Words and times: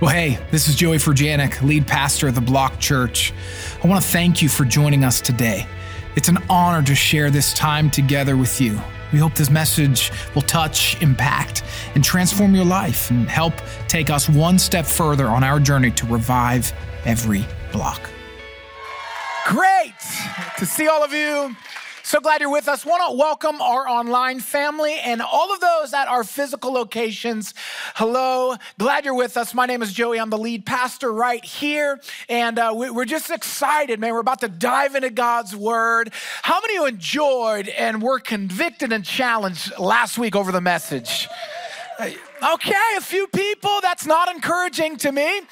Well, 0.00 0.08
hey, 0.08 0.38
this 0.50 0.66
is 0.66 0.76
Joey 0.76 0.96
Furjanic, 0.96 1.60
lead 1.60 1.86
pastor 1.86 2.28
of 2.28 2.34
the 2.34 2.40
Block 2.40 2.78
Church. 2.80 3.34
I 3.84 3.86
want 3.86 4.02
to 4.02 4.10
thank 4.10 4.40
you 4.40 4.48
for 4.48 4.64
joining 4.64 5.04
us 5.04 5.20
today. 5.20 5.66
It's 6.16 6.28
an 6.28 6.38
honor 6.48 6.82
to 6.86 6.94
share 6.94 7.30
this 7.30 7.52
time 7.52 7.90
together 7.90 8.34
with 8.34 8.62
you. 8.62 8.80
We 9.12 9.18
hope 9.18 9.34
this 9.34 9.50
message 9.50 10.10
will 10.34 10.40
touch, 10.40 10.98
impact, 11.02 11.64
and 11.94 12.02
transform 12.02 12.54
your 12.54 12.64
life 12.64 13.10
and 13.10 13.28
help 13.28 13.52
take 13.88 14.08
us 14.08 14.26
one 14.26 14.58
step 14.58 14.86
further 14.86 15.26
on 15.26 15.44
our 15.44 15.60
journey 15.60 15.90
to 15.90 16.06
revive 16.06 16.72
every 17.04 17.44
block. 17.70 18.00
Great 19.44 19.92
to 20.56 20.64
see 20.64 20.88
all 20.88 21.04
of 21.04 21.12
you. 21.12 21.54
So 22.02 22.18
glad 22.18 22.40
you're 22.40 22.50
with 22.50 22.66
us. 22.66 22.86
Want 22.86 23.02
to 23.10 23.16
welcome 23.16 23.60
our 23.60 23.86
online 23.86 24.40
family 24.40 24.98
and 25.04 25.20
all 25.20 25.52
of 25.52 25.60
those 25.60 25.92
at 25.92 26.08
our 26.08 26.24
physical 26.24 26.72
locations. 26.72 27.52
Hello, 27.94 28.56
glad 28.78 29.04
you're 29.04 29.14
with 29.14 29.36
us. 29.36 29.52
My 29.54 29.66
name 29.66 29.82
is 29.82 29.92
Joey. 29.92 30.18
I'm 30.18 30.30
the 30.30 30.38
lead 30.38 30.64
pastor 30.64 31.12
right 31.12 31.44
here, 31.44 32.00
and 32.28 32.58
uh, 32.58 32.72
we're 32.74 33.04
just 33.04 33.30
excited, 33.30 34.00
man. 34.00 34.14
We're 34.14 34.20
about 34.20 34.40
to 34.40 34.48
dive 34.48 34.94
into 34.94 35.10
God's 35.10 35.54
Word. 35.54 36.12
How 36.42 36.60
many 36.60 36.76
of 36.76 36.82
you 36.82 36.88
enjoyed 36.88 37.68
and 37.68 38.02
were 38.02 38.18
convicted 38.18 38.92
and 38.92 39.04
challenged 39.04 39.78
last 39.78 40.18
week 40.18 40.34
over 40.34 40.52
the 40.52 40.60
message? 40.60 41.28
Okay, 42.00 42.96
a 42.96 43.00
few 43.02 43.26
people. 43.28 43.80
That's 43.82 44.06
not 44.06 44.34
encouraging 44.34 44.96
to 44.98 45.12
me. 45.12 45.42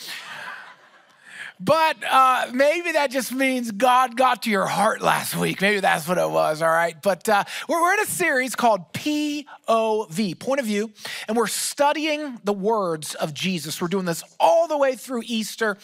But 1.60 1.96
uh, 2.08 2.50
maybe 2.52 2.92
that 2.92 3.10
just 3.10 3.32
means 3.32 3.72
God 3.72 4.16
got 4.16 4.42
to 4.42 4.50
your 4.50 4.66
heart 4.66 5.02
last 5.02 5.34
week. 5.36 5.60
Maybe 5.60 5.80
that's 5.80 6.06
what 6.06 6.16
it 6.16 6.30
was, 6.30 6.62
all 6.62 6.68
right? 6.68 6.94
But 7.02 7.28
uh, 7.28 7.44
we're, 7.68 7.82
we're 7.82 7.94
in 7.94 8.00
a 8.00 8.06
series 8.06 8.54
called 8.54 8.92
POV, 8.92 10.38
Point 10.38 10.60
of 10.60 10.66
View, 10.66 10.92
and 11.26 11.36
we're 11.36 11.48
studying 11.48 12.38
the 12.44 12.52
words 12.52 13.14
of 13.16 13.34
Jesus. 13.34 13.80
We're 13.80 13.88
doing 13.88 14.04
this 14.04 14.22
all 14.38 14.68
the 14.68 14.78
way 14.78 14.94
through 14.94 15.22
Easter. 15.26 15.76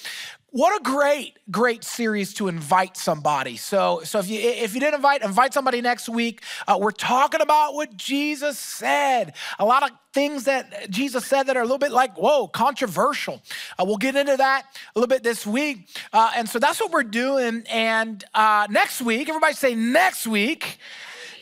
What 0.55 0.81
a 0.81 0.85
great, 0.85 1.37
great 1.51 1.83
series 1.83 2.33
to 2.35 2.47
invite 2.47 2.97
somebody. 2.97 3.57
So, 3.57 4.03
so 4.05 4.21
if 4.21 4.29
you 4.29 4.39
if 4.39 4.73
you 4.73 4.79
didn't 4.79 4.95
invite, 4.95 5.25
invite 5.25 5.53
somebody 5.53 5.81
next 5.81 6.09
week. 6.09 6.43
Uh, 6.69 6.79
we're 6.81 6.93
talking 6.93 7.41
about 7.41 7.75
what 7.75 7.97
Jesus 7.97 8.57
said. 8.57 9.35
A 9.59 9.65
lot 9.65 9.83
of 9.83 9.91
things 10.13 10.45
that 10.45 10.89
Jesus 10.91 11.27
said 11.27 11.49
that 11.49 11.57
are 11.57 11.61
a 11.61 11.65
little 11.65 11.79
bit 11.79 11.91
like 11.91 12.17
whoa, 12.17 12.47
controversial. 12.47 13.43
Uh, 13.81 13.85
we'll 13.85 13.97
get 13.97 14.15
into 14.15 14.37
that 14.37 14.67
a 14.95 15.01
little 15.01 15.09
bit 15.09 15.25
this 15.25 15.45
week, 15.45 15.89
uh, 16.13 16.31
and 16.37 16.49
so 16.49 16.61
that's 16.61 16.79
what 16.81 16.93
we're 16.93 17.03
doing. 17.03 17.65
And 17.69 18.23
uh, 18.33 18.69
next 18.71 19.03
week, 19.03 19.29
everybody 19.29 19.55
say 19.55 19.75
next 19.75 20.25
week. 20.25 20.79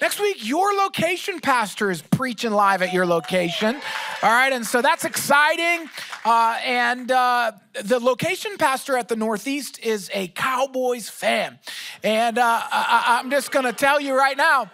Next 0.02 0.18
week, 0.18 0.44
your 0.44 0.74
location 0.74 1.38
pastor 1.38 1.88
is 1.88 2.02
preaching 2.02 2.50
live 2.50 2.82
at 2.82 2.92
your 2.92 3.06
location. 3.06 3.76
All 4.20 4.32
right, 4.32 4.52
and 4.52 4.66
so 4.66 4.82
that's 4.82 5.04
exciting. 5.04 5.88
Uh, 6.24 6.58
and 6.64 7.08
uh, 7.08 7.52
the 7.84 8.00
location 8.00 8.58
pastor 8.58 8.96
at 8.96 9.06
the 9.06 9.14
Northeast 9.14 9.78
is 9.78 10.10
a 10.12 10.26
Cowboys 10.26 11.08
fan. 11.08 11.56
And 12.02 12.36
uh, 12.36 12.42
I, 12.42 13.20
I'm 13.20 13.30
just 13.30 13.52
going 13.52 13.64
to 13.64 13.72
tell 13.72 14.00
you 14.00 14.18
right 14.18 14.36
now. 14.36 14.72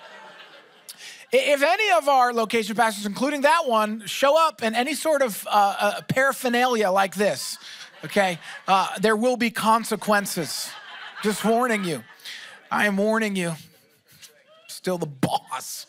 If 1.31 1.63
any 1.63 1.91
of 1.99 2.09
our 2.09 2.33
location 2.33 2.75
pastors, 2.75 3.05
including 3.05 3.43
that 3.43 3.69
one, 3.69 4.07
show 4.07 4.35
up 4.35 4.63
in 4.63 4.75
any 4.75 4.95
sort 4.95 5.21
of 5.21 5.47
uh, 5.47 5.77
uh, 5.79 6.01
paraphernalia 6.09 6.91
like 6.91 7.17
this, 7.17 7.59
okay, 8.03 8.39
uh, 8.67 8.99
there 8.99 9.15
will 9.15 9.37
be 9.37 9.51
consequences. 9.51 10.71
Just 11.23 11.45
warning 11.45 11.85
you. 11.85 12.03
I 12.71 12.87
am 12.87 12.97
warning 12.97 13.37
you 13.37 13.57
still 14.79 14.97
the 14.97 15.07
boss. 15.07 15.87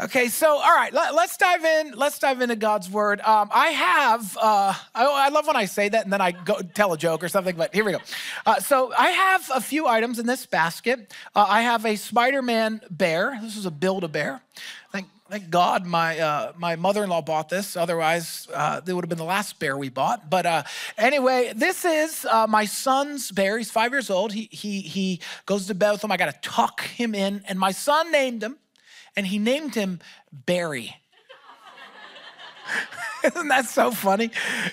Okay, 0.00 0.28
so 0.28 0.48
all 0.48 0.74
right, 0.74 0.92
let, 0.92 1.12
us 1.12 1.36
dive 1.36 1.64
in. 1.64 1.92
Let's 1.92 2.18
dive 2.18 2.40
into 2.40 2.56
God's 2.56 2.88
word. 2.90 3.20
Um, 3.20 3.50
I 3.52 3.68
have, 3.68 4.36
uh, 4.40 4.74
I, 4.94 5.04
I, 5.04 5.28
love 5.28 5.46
when 5.46 5.54
I 5.54 5.66
say 5.66 5.88
that 5.88 6.04
and 6.04 6.12
then 6.12 6.20
I 6.20 6.32
go 6.32 6.60
tell 6.60 6.92
a 6.92 6.98
joke 6.98 7.22
or 7.22 7.28
something, 7.28 7.54
but 7.54 7.72
here 7.74 7.84
we 7.84 7.92
go. 7.92 7.98
Uh, 8.44 8.58
so 8.58 8.92
I 8.98 9.10
have 9.10 9.50
a 9.54 9.60
few 9.60 9.86
items 9.86 10.18
in 10.18 10.26
this 10.26 10.44
basket. 10.46 11.12
Uh, 11.36 11.46
I 11.48 11.62
have 11.62 11.84
a 11.84 11.94
Spider 11.94 12.42
Man 12.42 12.80
bear. 12.90 13.38
This 13.42 13.56
is 13.56 13.66
a 13.66 13.70
Build 13.70 14.02
a 14.02 14.08
Bear. 14.08 14.40
Thank 15.32 15.48
God 15.48 15.86
my, 15.86 16.18
uh, 16.18 16.52
my 16.58 16.76
mother 16.76 17.02
in 17.04 17.08
law 17.08 17.22
bought 17.22 17.48
this. 17.48 17.74
Otherwise, 17.74 18.46
uh, 18.52 18.82
it 18.86 18.92
would 18.92 19.02
have 19.02 19.08
been 19.08 19.16
the 19.16 19.24
last 19.24 19.58
bear 19.58 19.78
we 19.78 19.88
bought. 19.88 20.28
But 20.28 20.44
uh, 20.44 20.62
anyway, 20.98 21.54
this 21.56 21.86
is 21.86 22.26
uh, 22.26 22.46
my 22.46 22.66
son's 22.66 23.30
bear. 23.30 23.56
He's 23.56 23.70
five 23.70 23.92
years 23.92 24.10
old. 24.10 24.34
He, 24.34 24.50
he, 24.52 24.82
he 24.82 25.20
goes 25.46 25.68
to 25.68 25.74
bed 25.74 25.92
with 25.92 26.04
him. 26.04 26.12
I 26.12 26.18
got 26.18 26.26
to 26.26 26.50
tuck 26.50 26.82
him 26.82 27.14
in. 27.14 27.42
And 27.48 27.58
my 27.58 27.70
son 27.70 28.12
named 28.12 28.42
him, 28.42 28.58
and 29.16 29.26
he 29.26 29.38
named 29.38 29.74
him 29.74 30.00
Barry. 30.30 30.96
Isn't 33.36 33.48
that 33.48 33.66
so 33.66 33.90
funny? 33.90 34.30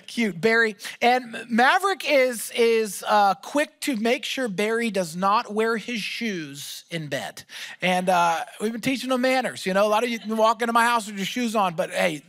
Cute, 0.08 0.40
Barry. 0.40 0.76
And 1.02 1.46
Maverick 1.50 2.04
is 2.10 2.52
is 2.56 3.04
uh, 3.08 3.36
quick 3.36 3.80
to 3.82 3.96
make 3.96 4.26
sure 4.26 4.48
Barry 4.48 4.90
does 4.90 5.16
not 5.16 5.54
wear 5.54 5.78
his 5.78 6.02
shoes 6.02 6.84
in 6.90 7.08
bed. 7.08 7.44
And 7.82 8.10
uh, 8.10 8.46
we've 8.60 8.72
been 8.72 8.82
teaching 8.82 9.12
him 9.12 9.22
manners. 9.22 9.66
You 9.66 9.74
know, 9.74 9.86
a 9.86 9.90
lot 9.90 10.04
of 10.04 10.10
you 10.10 10.20
walk 10.36 10.62
into 10.62 10.74
my 10.74 10.84
house 10.84 11.08
with 11.08 11.18
your 11.18 11.26
shoes 11.26 11.56
on, 11.56 11.76
but 11.76 11.92
hey, 11.92 12.24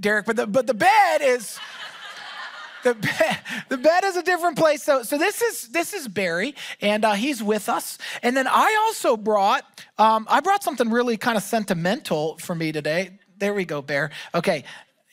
Derek, 0.00 0.26
but 0.26 0.36
the 0.36 0.46
but 0.46 0.66
the 0.66 0.74
bed 0.74 1.22
is. 1.22 1.58
The 2.84 2.94
bed, 2.94 3.38
the 3.68 3.76
bed 3.76 4.04
is 4.04 4.16
a 4.16 4.22
different 4.22 4.56
place. 4.56 4.84
So, 4.84 5.02
so 5.02 5.18
this 5.18 5.42
is 5.42 5.68
this 5.70 5.92
is 5.92 6.06
Barry, 6.06 6.54
and 6.80 7.04
uh, 7.04 7.14
he's 7.14 7.42
with 7.42 7.68
us. 7.68 7.98
And 8.22 8.36
then 8.36 8.46
I 8.46 8.84
also 8.86 9.16
brought 9.16 9.64
um, 9.98 10.28
I 10.30 10.38
brought 10.38 10.62
something 10.62 10.88
really 10.88 11.16
kind 11.16 11.36
of 11.36 11.42
sentimental 11.42 12.38
for 12.38 12.54
me 12.54 12.70
today. 12.70 13.17
There 13.38 13.54
we 13.54 13.64
go, 13.64 13.80
Bear. 13.82 14.10
Okay, 14.34 14.64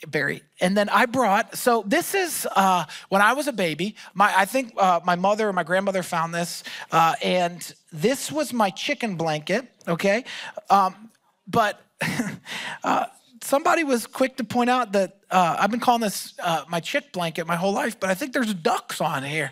Barry. 0.07 0.43
And 0.59 0.75
then 0.75 0.89
I 0.89 1.05
brought, 1.05 1.55
so 1.55 1.83
this 1.85 2.15
is 2.15 2.47
uh, 2.55 2.85
when 3.09 3.21
I 3.21 3.33
was 3.33 3.47
a 3.47 3.53
baby. 3.53 3.95
My, 4.13 4.33
I 4.35 4.45
think 4.45 4.73
uh, 4.77 4.99
my 5.03 5.15
mother 5.15 5.47
or 5.49 5.53
my 5.53 5.63
grandmother 5.63 6.03
found 6.03 6.33
this, 6.33 6.63
uh, 6.91 7.15
and 7.21 7.73
this 7.91 8.31
was 8.31 8.51
my 8.51 8.69
chicken 8.71 9.15
blanket, 9.15 9.67
okay? 9.87 10.25
Um, 10.69 11.11
but 11.47 11.81
uh, 12.83 13.05
somebody 13.41 13.83
was 13.83 14.07
quick 14.07 14.37
to 14.37 14.43
point 14.43 14.69
out 14.69 14.91
that 14.93 15.19
uh, 15.29 15.57
I've 15.59 15.71
been 15.71 15.79
calling 15.79 16.01
this 16.01 16.33
uh, 16.41 16.63
my 16.67 16.79
chick 16.79 17.11
blanket 17.11 17.45
my 17.45 17.55
whole 17.55 17.73
life, 17.73 17.99
but 17.99 18.09
I 18.09 18.15
think 18.15 18.33
there's 18.33 18.53
ducks 18.53 19.01
on 19.01 19.23
here. 19.23 19.51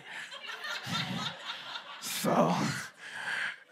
so 2.00 2.54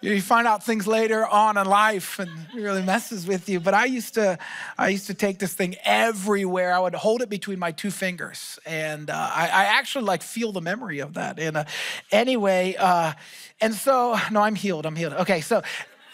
you 0.02 0.20
find 0.20 0.48
out 0.48 0.64
things 0.64 0.86
later 0.86 1.26
on 1.26 1.56
in 1.56 1.66
life 1.66 2.18
and 2.18 2.30
it 2.54 2.60
really 2.60 2.82
messes 2.82 3.26
with 3.26 3.48
you. 3.48 3.60
But 3.60 3.74
i 3.74 3.84
used 3.84 4.14
to 4.14 4.38
i 4.76 4.88
used 4.88 5.06
to 5.06 5.14
take 5.14 5.38
this 5.38 5.54
thing 5.54 5.76
everywhere. 5.84 6.74
I 6.74 6.80
would 6.80 6.94
hold 6.94 7.22
it 7.22 7.28
between 7.28 7.58
my 7.58 7.70
two 7.70 7.90
fingers. 7.90 8.58
And 8.66 9.10
uh, 9.10 9.30
I, 9.32 9.44
I, 9.44 9.64
actually 9.78 10.04
like 10.04 10.22
feel 10.22 10.52
the 10.52 10.60
memory 10.60 10.98
of 10.98 11.14
that. 11.14 11.38
And 11.38 11.56
uh, 11.56 11.64
anyway 12.10 12.74
uh, 12.78 13.12
and 13.60 13.74
so 13.74 14.16
no 14.30 14.40
i'm 14.42 14.56
healed. 14.56 14.86
I'm 14.86 14.96
healed. 14.96 15.14
Okay 15.14 15.40
so 15.40 15.62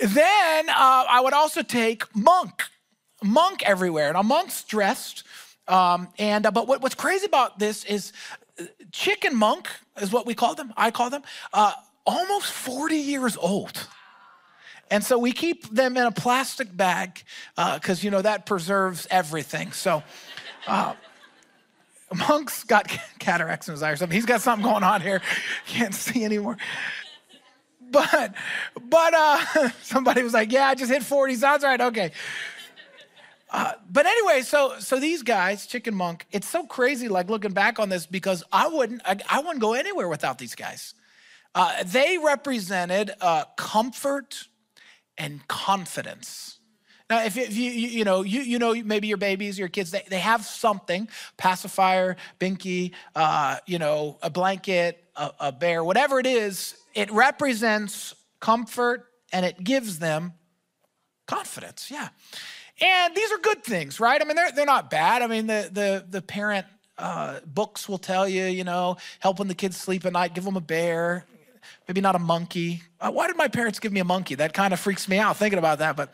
then 0.01 0.69
uh, 0.69 1.05
i 1.09 1.21
would 1.21 1.33
also 1.33 1.63
take 1.63 2.05
monk 2.15 2.65
monk 3.23 3.63
everywhere. 3.65 4.13
Now 4.13 4.23
monk's 4.23 4.65
dressed 4.65 5.25
um, 5.67 6.09
and 6.19 6.47
uh, 6.47 6.51
but 6.51 6.67
what, 6.67 6.83
what's 6.83 6.95
crazy 6.95 7.27
about 7.27 7.59
this 7.59 7.85
is 7.85 8.13
uh, 8.61 8.65
chicken 8.93 9.35
monk 9.35 9.69
is 10.01 10.13
what 10.13 10.27
we 10.27 10.35
call 10.35 10.55
them 10.55 10.73
i 10.77 10.91
call 10.91 11.11
them 11.11 11.23
almost 12.07 12.53
40 12.53 12.97
years 12.97 13.37
old. 13.37 13.87
And 14.91 15.05
so 15.05 15.19
we 15.19 15.33
keep 15.33 15.69
them 15.69 15.97
in 15.97 16.05
a 16.05 16.11
plastic 16.11 16.75
bag 16.75 17.23
because, 17.57 18.03
uh, 18.03 18.05
you 18.05 18.11
know, 18.11 18.23
that 18.23 18.47
preserves 18.47 19.07
everything. 19.11 19.73
So, 19.73 20.03
uh, 20.67 20.95
Monk's 22.29 22.65
got 22.65 22.89
cataracts 23.19 23.69
in 23.69 23.73
his 23.73 23.83
eye 23.83 23.91
or 23.91 23.97
something. 23.97 24.15
He's 24.15 24.27
got 24.27 24.41
something 24.41 24.65
going 24.65 24.83
on 24.83 25.03
here. 25.03 25.21
Can't 25.67 25.95
see 25.95 26.25
anymore. 26.25 26.57
But, 27.91 28.35
but 28.81 29.15
uh, 29.15 29.71
somebody 29.83 30.23
was 30.23 30.35
like, 30.35 30.53
yeah, 30.53 30.69
I 30.69 30.75
just 30.75 30.91
hit 30.91 31.03
40. 31.03 31.35
Sounds 31.37 31.63
right. 31.63 31.81
Okay. 31.81 32.13
Uh, 33.51 33.73
but 33.91 34.05
anyway, 34.05 34.43
so 34.43 34.75
so 34.79 35.01
these 35.01 35.23
guys, 35.23 35.67
Chicken 35.67 35.95
Monk, 35.95 36.27
it's 36.33 36.47
so 36.47 36.65
crazy. 36.65 37.09
Like 37.09 37.31
looking 37.31 37.53
back 37.53 37.79
on 37.79 37.89
this, 37.89 38.05
because 38.05 38.45
I 38.53 38.69
wouldn't, 38.69 39.01
I, 39.07 39.19
I 39.31 39.41
wouldn't 39.41 39.61
go 39.61 39.73
anywhere 39.73 40.07
without 40.07 40.37
these 40.37 40.55
guys. 40.55 40.93
Uh, 41.59 41.83
they 41.83 42.19
represented 42.19 43.11
uh, 43.21 43.43
comfort 43.57 44.47
and 45.19 45.47
confidence. 45.49 46.61
Now, 47.11 47.25
if, 47.25 47.37
if 47.37 47.57
you, 47.57 47.73
you, 47.73 47.89
you, 47.89 48.05
know, 48.05 48.23
you, 48.23 48.43
you 48.43 48.61
know, 48.61 48.75
maybe 48.85 49.09
your 49.09 49.17
babies, 49.17 49.59
your 49.59 49.67
kids, 49.67 49.91
they, 49.91 50.05
they 50.09 50.21
have 50.21 50.45
something, 50.45 51.09
pacifier, 51.37 52.17
binky, 52.39 52.93
uh, 53.17 53.57
you 53.67 53.81
know, 53.81 54.19
a 54.23 54.31
blanket, 54.31 55.03
a, 55.17 55.33
a 55.41 55.53
bear, 55.53 55.83
whatever 55.83 56.21
it 56.21 56.27
is, 56.27 56.77
it 56.95 57.11
represents 57.11 58.15
comfort 58.39 59.07
and 59.33 59.45
it 59.45 59.65
gives 59.65 59.99
them 59.99 60.35
confidence. 61.27 61.91
Yeah. 61.91 62.09
And 62.81 63.17
these 63.17 63.33
are 63.33 63.39
good 63.39 63.65
things, 63.65 63.99
right? 63.99 64.23
I 64.23 64.25
mean, 64.25 64.37
they're, 64.37 64.53
they're 64.53 64.65
not 64.65 64.91
bad. 64.91 65.23
I 65.23 65.27
mean, 65.27 65.49
the, 65.49 65.69
the, 65.73 66.07
the 66.09 66.23
parent 66.23 66.67
uh, 66.99 67.41
books 67.45 67.89
will 67.89 67.99
tell 67.99 68.29
you, 68.29 68.45
you 68.45 68.63
know, 68.63 68.97
helping 69.19 69.49
the 69.49 69.57
kids 69.57 69.77
sleep 69.77 70.07
at 70.07 70.13
night, 70.13 70.37
give 70.37 70.45
them 70.45 70.57
a 70.57 70.61
bear, 70.61 71.25
maybe 71.89 72.03
not 72.03 72.15
a 72.15 72.19
monkey. 72.19 72.83
Uh, 73.01 73.11
why 73.11 73.27
did 73.27 73.37
my 73.37 73.49
parents 73.49 73.81
give 73.81 73.93
me 73.93 74.01
a 74.01 74.05
monkey? 74.05 74.35
That 74.35 74.53
kind 74.53 74.75
of 74.75 74.79
freaks 74.79 75.09
me 75.09 75.19
out 75.19 75.39
thinking 75.39 75.59
about 75.59 75.79
that, 75.79 75.97
but 75.97 76.13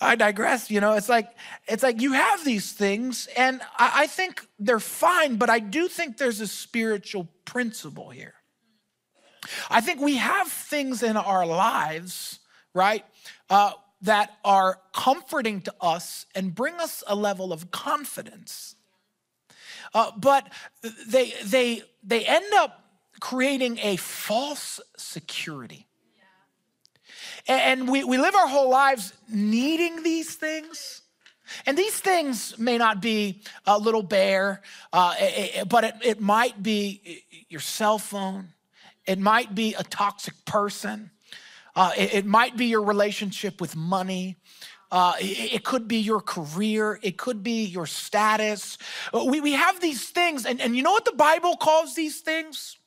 I 0.00 0.14
digress. 0.14 0.70
You 0.70 0.80
know, 0.80 0.94
it's 0.94 1.08
like, 1.08 1.28
it's 1.66 1.82
like 1.82 2.00
you 2.00 2.12
have 2.12 2.44
these 2.44 2.72
things, 2.72 3.28
and 3.36 3.60
I, 3.76 3.92
I 4.02 4.06
think 4.06 4.46
they're 4.60 4.78
fine, 4.78 5.36
but 5.36 5.50
I 5.50 5.58
do 5.58 5.88
think 5.88 6.18
there's 6.18 6.40
a 6.40 6.46
spiritual 6.46 7.28
principle 7.44 8.10
here. 8.10 8.34
I 9.68 9.80
think 9.80 10.00
we 10.00 10.16
have 10.16 10.48
things 10.48 11.02
in 11.02 11.16
our 11.16 11.44
lives, 11.44 12.38
right, 12.72 13.04
uh, 13.50 13.72
that 14.02 14.36
are 14.44 14.78
comforting 14.92 15.62
to 15.62 15.74
us 15.80 16.26
and 16.34 16.54
bring 16.54 16.74
us 16.74 17.02
a 17.08 17.16
level 17.16 17.52
of 17.52 17.72
confidence. 17.72 18.76
Uh, 19.94 20.12
but 20.16 20.46
they, 21.08 21.32
they, 21.44 21.82
they 22.04 22.24
end 22.24 22.52
up 22.54 22.87
creating 23.20 23.78
a 23.78 23.96
false 23.96 24.80
security. 24.96 25.86
And 27.46 27.88
we, 27.88 28.04
we 28.04 28.18
live 28.18 28.34
our 28.34 28.48
whole 28.48 28.70
lives 28.70 29.14
needing 29.28 30.02
these 30.02 30.34
things. 30.34 31.02
And 31.66 31.78
these 31.78 31.98
things 31.98 32.58
may 32.58 32.76
not 32.76 33.00
be 33.00 33.42
a 33.66 33.78
little 33.78 34.02
bear, 34.02 34.60
uh, 34.92 35.14
but 35.68 35.84
it, 35.84 35.94
it 36.02 36.20
might 36.20 36.62
be 36.62 37.24
your 37.48 37.60
cell 37.60 37.98
phone. 37.98 38.48
It 39.06 39.18
might 39.18 39.54
be 39.54 39.74
a 39.74 39.82
toxic 39.82 40.34
person. 40.44 41.10
Uh, 41.74 41.92
it, 41.96 42.14
it, 42.14 42.26
might 42.26 42.56
be 42.56 42.66
your 42.66 42.82
relationship 42.82 43.60
with 43.60 43.76
money. 43.76 44.36
Uh, 44.90 45.14
it, 45.20 45.54
it, 45.54 45.64
could 45.64 45.86
be 45.86 45.98
your 45.98 46.20
career. 46.20 46.98
It 47.02 47.16
could 47.16 47.42
be 47.42 47.64
your 47.64 47.86
status. 47.86 48.78
Uh, 49.14 49.24
we, 49.24 49.40
we 49.40 49.52
have 49.52 49.80
these 49.80 50.10
things, 50.10 50.44
and, 50.44 50.60
and 50.60 50.76
you 50.76 50.82
know 50.82 50.90
what 50.90 51.04
the 51.04 51.12
Bible 51.12 51.56
calls 51.56 51.94
these 51.94 52.20
things? 52.20 52.77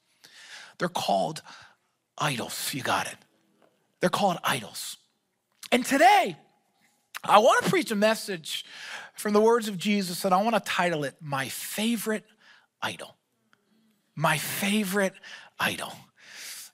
They're 0.82 0.90
called 0.90 1.44
idols. 2.18 2.74
You 2.74 2.82
got 2.82 3.06
it. 3.06 3.16
They're 4.00 4.10
called 4.10 4.40
idols. 4.44 4.98
And 5.72 5.86
today, 5.86 6.36
I 7.24 7.38
want 7.38 7.64
to 7.64 7.70
preach 7.70 7.92
a 7.92 7.96
message 7.96 8.66
from 9.14 9.34
the 9.34 9.40
words 9.40 9.68
of 9.68 9.78
Jesus, 9.78 10.26
and 10.26 10.34
I 10.34 10.42
want 10.42 10.56
to 10.56 10.60
title 10.60 11.04
it 11.04 11.14
My 11.22 11.50
Favorite 11.50 12.24
Idol. 12.82 13.16
My 14.16 14.40
Favorite 14.40 15.14
Idol. 15.60 15.94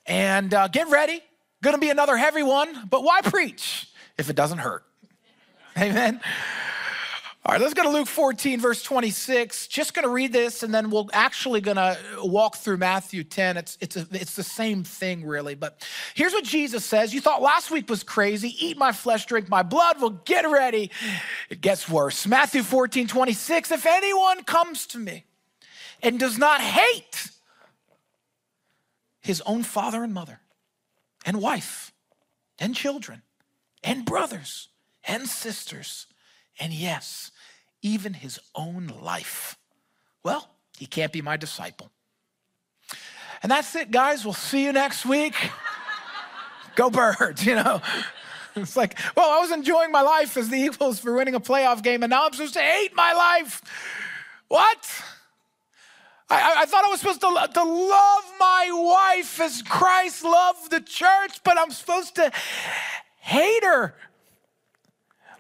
And 0.06 0.54
uh, 0.54 0.70
get 0.70 0.88
ready. 0.88 1.22
Gonna 1.62 1.78
be 1.78 1.90
another 1.90 2.16
heavy 2.16 2.44
one, 2.44 2.88
but 2.90 3.04
why 3.04 3.20
preach 3.20 3.90
if 4.18 4.30
it 4.30 4.38
doesn't 4.38 4.60
hurt? 4.60 4.86
Amen. 5.78 6.22
All 7.48 7.54
right, 7.54 7.62
let's 7.62 7.74
go 7.74 7.84
to 7.84 7.90
Luke 7.90 8.10
14, 8.10 8.60
verse 8.60 8.84
26. 8.84 9.68
Just 9.68 9.94
going 9.94 10.04
to 10.04 10.10
read 10.10 10.34
this, 10.34 10.64
and 10.64 10.74
then 10.74 10.90
we're 10.90 11.06
actually 11.14 11.62
going 11.62 11.78
to 11.78 11.98
walk 12.18 12.58
through 12.58 12.76
Matthew 12.76 13.24
10. 13.24 13.56
It's, 13.56 13.78
it's, 13.80 13.96
a, 13.96 14.06
it's 14.12 14.36
the 14.36 14.44
same 14.44 14.84
thing, 14.84 15.26
really. 15.26 15.56
But 15.56 15.88
here's 16.14 16.34
what 16.34 16.44
Jesus 16.44 16.84
says 16.84 17.14
You 17.14 17.22
thought 17.22 17.42
last 17.42 17.72
week 17.72 17.90
was 17.90 18.04
crazy. 18.04 18.54
Eat 18.60 18.78
my 18.78 18.92
flesh, 18.92 19.28
drink 19.28 19.48
my 19.48 19.64
blood. 19.64 20.02
Well, 20.02 20.22
get 20.26 20.42
ready. 20.42 20.92
It 21.50 21.62
gets 21.62 21.88
worse. 21.88 22.28
Matthew 22.28 22.64
14, 22.64 23.08
26. 23.08 23.72
If 23.72 23.86
anyone 23.86 24.44
comes 24.44 24.86
to 24.88 24.98
me 24.98 25.24
and 26.04 26.20
does 26.20 26.38
not 26.38 26.60
hate 26.60 27.30
his 29.22 29.40
own 29.46 29.64
father 29.64 30.04
and 30.04 30.14
mother, 30.14 30.42
and 31.26 31.40
wife, 31.42 31.94
and 32.60 32.76
children, 32.76 33.22
and 33.86 34.04
brothers, 34.04 34.68
and 35.06 35.30
sisters, 35.30 36.08
and 36.60 36.74
yes, 36.74 37.32
even 37.82 38.14
his 38.14 38.40
own 38.56 38.92
life, 39.02 39.58
well, 40.24 40.50
he 40.78 40.86
can't 40.86 41.12
be 41.12 41.22
my 41.22 41.38
disciple. 41.38 41.92
And 43.44 43.52
that's 43.52 43.76
it, 43.76 43.92
guys. 43.92 44.26
We'll 44.26 44.34
see 44.34 44.64
you 44.64 44.74
next 44.74 45.06
week. 45.06 45.36
Go 46.76 46.90
birds, 46.90 47.46
you 47.46 47.56
know. 47.56 47.82
It's 48.56 48.76
like, 48.76 48.98
well, 49.16 49.30
I 49.30 49.40
was 49.40 49.52
enjoying 49.52 49.92
my 49.92 50.02
life 50.02 50.36
as 50.38 50.50
the 50.50 50.58
Eagles 50.58 51.00
for 51.00 51.14
winning 51.14 51.36
a 51.36 51.40
playoff 51.40 51.84
game, 51.84 52.04
and 52.04 52.10
now 52.10 52.26
I'm 52.26 52.34
supposed 52.34 52.56
to 52.56 52.62
hate 52.62 52.96
my 52.96 53.14
life. 53.14 53.62
What? 54.48 55.04
I, 56.30 56.64
I, 56.64 56.66
thought 56.66 56.84
I 56.84 56.90
was 56.90 57.00
supposed 57.00 57.22
to, 57.22 57.28
to 57.28 57.64
love 57.64 58.24
my 58.40 58.70
wife 58.72 59.40
as 59.40 59.62
Christ 59.62 60.24
loved 60.24 60.72
the 60.72 60.82
church, 60.82 61.42
but 61.44 61.58
I'm 61.58 61.72
supposed 61.72 62.16
to 62.16 62.32
hate 63.20 63.64
her. 63.64 63.96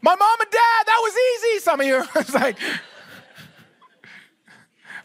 My 0.01 0.15
mom 0.15 0.41
and 0.41 0.51
dad, 0.51 0.85
that 0.85 0.99
was 1.01 1.13
easy. 1.13 1.59
Some 1.59 1.81
of 1.81 1.87
you, 1.87 2.03
it's 2.15 2.33
like, 2.33 2.57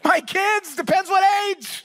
my 0.03 0.21
kids, 0.21 0.75
depends 0.75 1.09
what 1.09 1.23
age. 1.47 1.83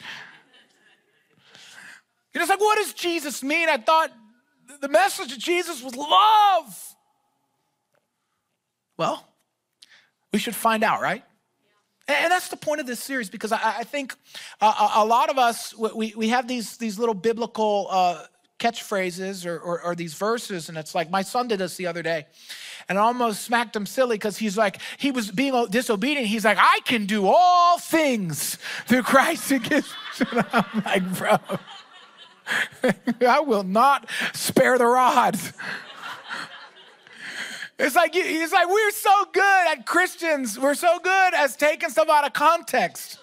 You're 2.33 2.43
just 2.43 2.51
like, 2.51 2.61
what 2.61 2.77
does 2.77 2.93
Jesus 2.93 3.43
mean? 3.43 3.69
I 3.69 3.79
thought 3.79 4.11
the 4.81 4.89
message 4.89 5.33
of 5.33 5.39
Jesus 5.39 5.83
was 5.83 5.97
love. 5.97 6.95
Well, 8.97 9.27
we 10.33 10.39
should 10.39 10.55
find 10.55 10.85
out, 10.85 11.01
right? 11.01 11.23
And 12.07 12.33
that's 12.33 12.49
the 12.49 12.57
point 12.57 12.81
of 12.81 12.87
this 12.87 13.01
series 13.01 13.29
because 13.29 13.53
I, 13.53 13.85
think 13.85 14.15
a, 14.63 15.05
lot 15.05 15.29
of 15.29 15.39
us, 15.39 15.77
we, 15.77 16.15
we 16.17 16.29
have 16.29 16.49
these, 16.49 16.79
these 16.79 16.99
little 16.99 17.15
biblical 17.15 17.87
uh, 17.91 18.25
catchphrases 18.59 19.47
or, 19.47 19.59
or, 19.59 19.81
or, 19.83 19.95
these 19.95 20.15
verses, 20.15 20.69
and 20.69 20.77
it's 20.77 20.95
like 20.95 21.11
my 21.11 21.23
son 21.23 21.49
did 21.49 21.61
this 21.61 21.77
the 21.77 21.87
other 21.87 22.03
day, 22.03 22.27
and 22.89 22.99
I 22.99 23.03
almost 23.03 23.43
smacked 23.43 23.77
him 23.77 23.87
silly 23.87 24.17
because 24.17 24.39
he's 24.39 24.57
like, 24.57 24.81
he 24.97 25.11
was 25.11 25.31
being 25.31 25.67
disobedient. 25.71 26.27
He's 26.27 26.45
like, 26.45 26.59
I 26.59 26.81
can 26.85 27.07
do 27.07 27.27
all 27.27 27.79
things 27.79 28.59
through 28.87 29.03
Christ 29.03 29.53
gives. 29.63 29.93
I'm 30.53 30.83
like, 30.85 31.17
bro, 31.17 31.39
I 33.29 33.41
will 33.41 33.65
not 33.65 34.09
spare 34.33 34.79
the 34.79 34.87
rod. 34.87 35.39
It's 37.81 37.95
like, 37.95 38.11
it's 38.15 38.53
like 38.53 38.69
we're 38.69 38.91
so 38.91 39.25
good 39.33 39.69
at 39.69 39.87
Christians. 39.87 40.59
We're 40.59 40.75
so 40.75 40.99
good 40.99 41.35
as 41.35 41.55
taking 41.55 41.91
stuff 41.91 42.09
out 42.09 42.27
of 42.27 42.33
context. 42.33 43.21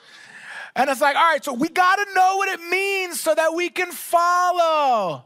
And 0.75 0.89
it's 0.89 0.99
like, 0.99 1.15
all 1.15 1.23
right, 1.23 1.43
so 1.43 1.53
we 1.53 1.69
got 1.69 1.95
to 1.95 2.13
know 2.13 2.35
what 2.37 2.49
it 2.49 2.61
means 2.69 3.19
so 3.21 3.33
that 3.33 3.53
we 3.53 3.69
can 3.69 3.91
follow 3.91 5.23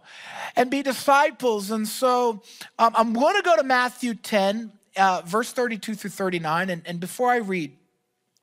and 0.55 0.69
be 0.69 0.83
disciples. 0.83 1.71
And 1.71 1.87
so 1.87 2.43
um, 2.77 2.93
I'm 2.95 3.13
going 3.13 3.35
to 3.35 3.41
go 3.41 3.55
to 3.55 3.63
Matthew 3.63 4.13
10, 4.13 4.71
uh, 4.97 5.21
verse 5.25 5.51
32 5.51 5.95
through 5.95 6.11
39. 6.11 6.69
And, 6.69 6.81
and 6.85 6.99
before 6.99 7.31
I 7.31 7.37
read, 7.37 7.75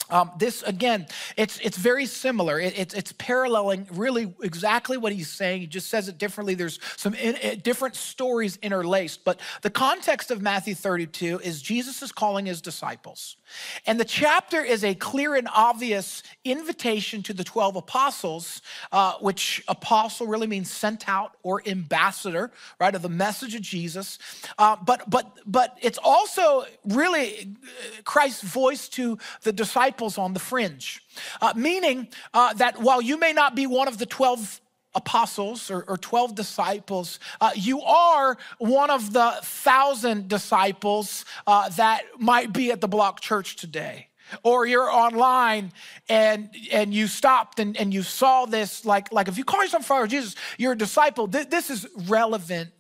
um, 0.09 0.31
this 0.39 0.63
again, 0.63 1.07
it's 1.37 1.59
it's 1.59 1.77
very 1.77 2.07
similar. 2.07 2.61
It, 2.61 2.79
it's 2.79 2.95
it's 2.95 3.13
paralleling 3.13 3.89
really 3.91 4.33
exactly 4.41 4.97
what 4.97 5.13
he's 5.13 5.29
saying. 5.29 5.63
He 5.63 5.67
just 5.67 5.89
says 5.89 6.09
it 6.09 6.17
differently. 6.17 6.55
There's 6.55 6.79
some 6.97 7.15
in, 7.15 7.35
in, 7.37 7.59
different 7.61 7.97
stories 7.97 8.57
interlaced, 8.63 9.25
but 9.25 9.41
the 9.63 9.71
context 9.71 10.31
of 10.31 10.41
Matthew 10.41 10.77
32 10.77 11.41
is 11.41 11.61
Jesus 11.61 12.03
is 12.03 12.13
calling 12.13 12.47
his 12.47 12.61
disciples, 12.61 13.37
and 13.85 13.99
the 13.99 14.05
chapter 14.05 14.63
is 14.63 14.85
a 14.85 14.95
clear 14.95 15.35
and 15.35 15.49
obvious 15.53 16.23
invitation 16.45 17.23
to 17.25 17.33
the 17.33 17.45
twelve 17.45 17.75
apostles, 17.75 18.63
uh, 18.93 19.15
which 19.15 19.65
apostle 19.67 20.29
really 20.29 20.47
means 20.47 20.71
sent 20.71 21.09
out 21.09 21.33
or 21.43 21.63
ambassador, 21.67 22.53
right, 22.79 22.95
of 22.95 23.03
the 23.03 23.09
message 23.09 23.57
of 23.57 23.63
Jesus. 23.63 24.21
Uh, 24.57 24.77
but 24.77 25.11
but 25.11 25.33
but 25.47 25.77
it's 25.83 25.99
also 25.99 26.65
really 26.85 27.57
Christ's 28.05 28.43
voice 28.43 28.89
to 28.91 29.19
the 29.43 29.53
disciples 29.53 29.96
disciples 29.97 30.19
on 30.19 30.35
the 30.35 30.41
fringe, 30.41 31.03
uh, 31.41 31.53
meaning 31.57 32.09
uh, 32.35 32.53
that 32.55 32.81
while 32.81 33.01
you 33.01 33.19
may 33.19 33.33
not 33.33 33.55
be 33.55 33.67
one 33.67 33.89
of 33.89 33.99
the 33.99 34.07
12 34.07 34.61
apostles 34.95 35.71
or, 35.71 35.85
or 35.89 35.97
12 35.97 36.35
disciples, 36.35 37.19
uh, 37.41 37.51
you 37.55 37.81
are 37.83 38.37
one 38.59 38.91
of 38.91 39.13
the 39.13 39.33
thousand 39.43 40.29
disciples 40.29 41.25
uh, 41.47 41.69
that 41.71 42.03
might 42.19 42.53
be 42.53 42.73
at 42.73 42.81
the 42.81 42.89
block 42.89 43.21
church 43.21 43.57
today. 43.57 44.09
Or 44.43 44.67
you're 44.67 44.91
online 44.91 45.73
and 46.09 46.51
and 46.73 46.93
you 46.93 47.07
stopped 47.07 47.61
and, 47.61 47.77
and 47.77 47.95
you 47.95 48.03
saw 48.03 48.45
this 48.45 48.85
like 48.85 49.13
like 49.13 49.29
if 49.29 49.39
you 49.39 49.45
call 49.45 49.63
yourself 49.63 49.85
a 49.85 49.87
follower 49.87 50.05
of 50.07 50.11
jesus 50.11 50.35
you're 50.59 50.73
a 50.73 50.77
disciple 50.77 51.29
th- 51.29 51.49
this 51.49 51.71
is 51.71 51.87
relevant 52.09 52.71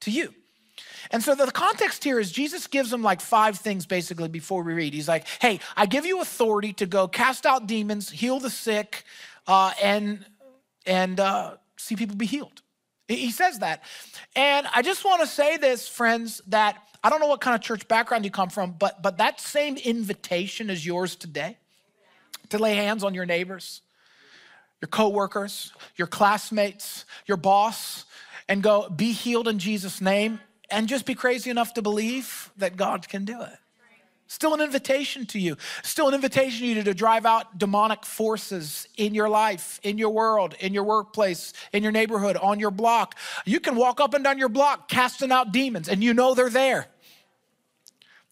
to 0.00 0.10
you 0.10 0.34
and 1.10 1.22
so 1.22 1.34
the 1.34 1.50
context 1.50 2.04
here 2.04 2.20
is 2.20 2.30
Jesus 2.30 2.68
gives 2.68 2.90
them 2.90 3.02
like 3.02 3.20
five 3.20 3.58
things 3.58 3.84
basically 3.84 4.28
before 4.28 4.62
we 4.62 4.72
read. 4.72 4.94
He's 4.94 5.08
like, 5.08 5.26
hey, 5.40 5.58
I 5.76 5.86
give 5.86 6.06
you 6.06 6.20
authority 6.20 6.72
to 6.74 6.86
go 6.86 7.08
cast 7.08 7.46
out 7.46 7.66
demons, 7.66 8.10
heal 8.10 8.38
the 8.38 8.50
sick, 8.50 9.04
uh, 9.46 9.72
and, 9.82 10.24
and 10.86 11.18
uh, 11.18 11.56
see 11.76 11.96
people 11.96 12.16
be 12.16 12.26
healed. 12.26 12.62
He 13.08 13.32
says 13.32 13.58
that. 13.58 13.82
And 14.36 14.68
I 14.72 14.82
just 14.82 15.04
want 15.04 15.20
to 15.22 15.26
say 15.26 15.56
this, 15.56 15.88
friends, 15.88 16.40
that 16.46 16.76
I 17.02 17.10
don't 17.10 17.18
know 17.18 17.26
what 17.26 17.40
kind 17.40 17.56
of 17.56 17.60
church 17.60 17.88
background 17.88 18.24
you 18.24 18.30
come 18.30 18.50
from, 18.50 18.76
but, 18.78 19.02
but 19.02 19.18
that 19.18 19.40
same 19.40 19.76
invitation 19.78 20.70
is 20.70 20.86
yours 20.86 21.16
today 21.16 21.56
to 22.50 22.58
lay 22.58 22.76
hands 22.76 23.02
on 23.02 23.14
your 23.14 23.26
neighbors, 23.26 23.82
your 24.80 24.88
coworkers, 24.88 25.72
your 25.96 26.06
classmates, 26.06 27.04
your 27.26 27.36
boss, 27.36 28.04
and 28.48 28.62
go, 28.62 28.88
be 28.88 29.10
healed 29.10 29.48
in 29.48 29.58
Jesus' 29.58 30.00
name 30.00 30.38
and 30.70 30.88
just 30.88 31.06
be 31.06 31.14
crazy 31.14 31.50
enough 31.50 31.74
to 31.74 31.82
believe 31.82 32.50
that 32.56 32.76
God 32.76 33.08
can 33.08 33.24
do 33.24 33.40
it. 33.40 33.58
Still 34.30 34.54
an 34.54 34.60
invitation 34.60 35.26
to 35.26 35.40
you. 35.40 35.56
Still 35.82 36.06
an 36.06 36.14
invitation 36.14 36.60
to 36.60 36.66
you 36.66 36.82
to 36.84 36.94
drive 36.94 37.26
out 37.26 37.58
demonic 37.58 38.04
forces 38.04 38.86
in 38.96 39.12
your 39.12 39.28
life, 39.28 39.80
in 39.82 39.98
your 39.98 40.10
world, 40.10 40.54
in 40.60 40.72
your 40.72 40.84
workplace, 40.84 41.52
in 41.72 41.82
your 41.82 41.90
neighborhood, 41.90 42.36
on 42.36 42.60
your 42.60 42.70
block. 42.70 43.16
You 43.44 43.58
can 43.58 43.74
walk 43.74 43.98
up 44.00 44.14
and 44.14 44.22
down 44.22 44.38
your 44.38 44.48
block 44.48 44.88
casting 44.88 45.32
out 45.32 45.50
demons 45.50 45.88
and 45.88 46.00
you 46.04 46.14
know 46.14 46.34
they're 46.34 46.48
there. 46.48 46.86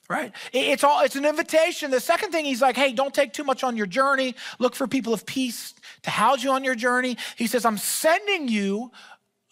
Right? 0.09 0.31
It's 0.53 0.85
all 0.85 1.03
it's 1.03 1.17
an 1.17 1.25
invitation. 1.25 1.91
The 1.91 1.99
second 1.99 2.31
thing 2.31 2.45
he's 2.45 2.63
like, 2.63 2.77
"Hey, 2.77 2.93
don't 2.93 3.13
take 3.13 3.33
too 3.33 3.45
much 3.45 3.65
on 3.65 3.77
your 3.77 3.87
journey. 3.87 4.37
Look 4.61 4.77
for 4.77 4.87
people 4.87 5.13
of 5.13 5.27
peace 5.27 5.75
to 6.03 6.11
house 6.11 6.45
you 6.45 6.53
on 6.53 6.63
your 6.63 6.77
journey." 6.77 7.19
He 7.37 7.49
says, 7.49 7.65
"I'm 7.65 7.77
sending 7.77 8.47
you 8.47 8.93